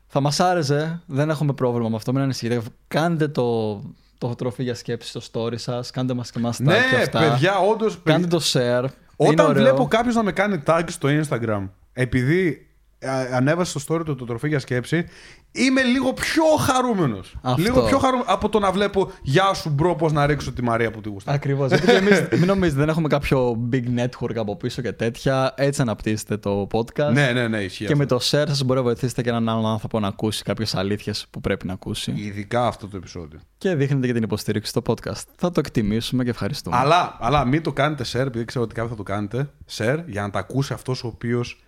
[0.07, 2.61] Θα μας άρεσε, δεν έχουμε πρόβλημα με αυτό, μην ανησυχείτε.
[2.87, 3.73] Κάντε το,
[4.17, 5.91] το τροφή για σκέψη στο story σας.
[5.91, 7.19] Κάντε μας και εμάς tag Ναι, και αυτά.
[7.19, 7.99] παιδιά, όντως.
[8.03, 8.85] Κάντε το share.
[9.17, 9.61] Είναι Όταν ωραίο.
[9.63, 12.67] βλέπω κάποιος να με κάνει tag στο Instagram, επειδή
[13.07, 15.05] α, ανέβασε στο story του το τροφή για σκέψη,
[15.51, 17.35] είμαι λίγο πιο χαρούμενος.
[17.41, 17.61] Αυτό.
[17.61, 20.91] Λίγο πιο χαρούμενος από το να βλέπω Γεια σου, bro, πώς να ρίξω τη Μαρία
[20.91, 21.31] που τη γουστάρω.
[21.31, 21.69] Ακριβώς.
[21.69, 25.53] Γιατί και εμείς, μην νομίζετε, δεν έχουμε κάποιο big network από πίσω και τέτοια.
[25.57, 27.11] Έτσι αναπτύσσετε το podcast.
[27.13, 27.85] Ναι, ναι, ναι, ισχύει.
[27.85, 27.97] Και αυτό.
[27.97, 31.27] με το share σας μπορεί να βοηθήσετε και έναν άλλον άνθρωπο να ακούσει κάποιες αλήθειες
[31.29, 32.13] που πρέπει να ακούσει.
[32.15, 33.39] Ειδικά αυτό το επεισόδιο.
[33.57, 35.23] Και δείχνετε και την υποστήριξη στο podcast.
[35.35, 36.77] Θα το εκτιμήσουμε και ευχαριστούμε.
[36.77, 39.49] Αλλά, αλλά μην το κάνετε share, επειδή ξέρω ότι κάποιοι θα το κάνετε.
[39.77, 41.63] Share για να τα ακούσει αυτός ο οποίος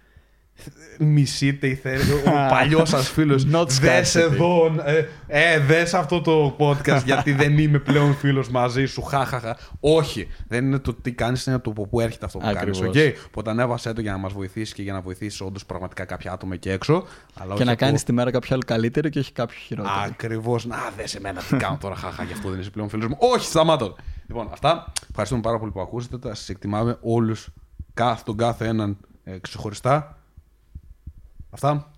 [0.99, 2.12] μισείτε ή θέλει.
[2.12, 2.22] Ο
[2.54, 3.47] παλιός σας φίλος.
[3.51, 4.20] Not Δες scarcity.
[4.20, 4.76] εδώ.
[4.86, 9.01] Ε, ε δες αυτό το podcast γιατί δεν είμαι πλέον φίλος μαζί σου.
[9.01, 9.58] Χαχαχα.
[9.80, 10.28] Όχι.
[10.47, 12.80] Δεν είναι το τι κάνεις, είναι το από πού έρχεται αυτό που κάνεις.
[12.80, 12.95] Ακριβώς.
[12.95, 13.12] Okay.
[13.28, 16.54] Οπότε ανέβασέ το για να μας βοηθήσει και για να βοηθήσει όντως πραγματικά κάποια άτομα
[16.54, 17.04] εκεί έξω.
[17.39, 19.95] Αλλά και να κάνεις τη μέρα κάποιο άλλο καλύτερο και όχι κάποιο χειρότερο.
[20.06, 20.66] Ακριβώς.
[20.66, 21.95] Να δες σε μένα τι κάνω τώρα.
[21.95, 23.18] Χαχά, γι' αυτό δεν είσαι πλέον φίλος μου.
[23.20, 23.95] Όχι, σταμάτω.
[24.28, 24.91] Λοιπόν, αυτά.
[25.10, 26.36] Ευχαριστούμε πάρα πολύ που ακούσατε.
[26.36, 27.49] Σα εκτιμάμε όλους,
[28.26, 30.18] τον κάθε έναν ε, ξεχωριστά.
[31.54, 31.91] Αυτά.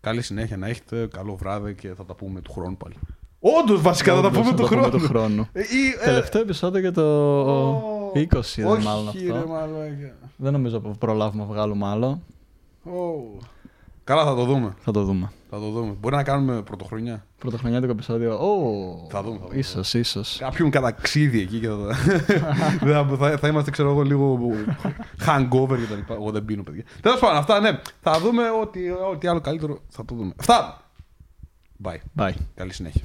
[0.00, 1.06] Καλή συνέχεια να έχετε.
[1.06, 2.94] Καλό βράδυ και θα τα πούμε του χρόνου πάλι.
[3.40, 4.98] Όντως, βασικά θα τα Όντως, πούμε θα του τα πούμε χρόνου.
[5.02, 5.48] του χρόνου.
[5.52, 5.64] Ε, ή,
[6.00, 7.02] ε, Τελευταίο επεισόδιο για το
[7.40, 9.48] ω, 20 είναι όχι, μάλλον ρε, αυτό.
[9.48, 10.14] μαλάκα.
[10.36, 12.20] Δεν νομίζω που προλάβουμε να βγάλουμε άλλο.
[12.84, 13.38] Ω.
[14.04, 14.74] Καλά, θα το δούμε.
[14.80, 15.32] Θα το δούμε.
[15.50, 15.94] Θα το δούμε.
[16.00, 17.26] Μπορεί να κάνουμε πρωτοχρονιά.
[17.38, 18.34] Πρωτοχρονιάτικο επεισόδιο.
[18.34, 19.58] Ω, Θα δούμε, θα δούμε.
[19.58, 20.36] Ίσως, ίσως.
[20.40, 21.94] Κάποιον καταξίδι εκεί και θα,
[23.06, 24.38] θα, θα, θα είμαστε, ξέρω εγώ, λίγο
[25.26, 26.14] hangover και τα λοιπά.
[26.14, 26.84] Εγώ δεν πίνω, παιδιά.
[27.00, 27.78] Τέλος πάντων, αυτά ναι.
[28.00, 30.32] Θα δούμε ό,τι, ό,τι άλλο καλύτερο θα το δούμε.
[30.36, 30.80] Αυτά.
[31.84, 31.96] Bye.
[32.18, 32.32] Bye.
[32.54, 33.02] Καλή συνέχεια.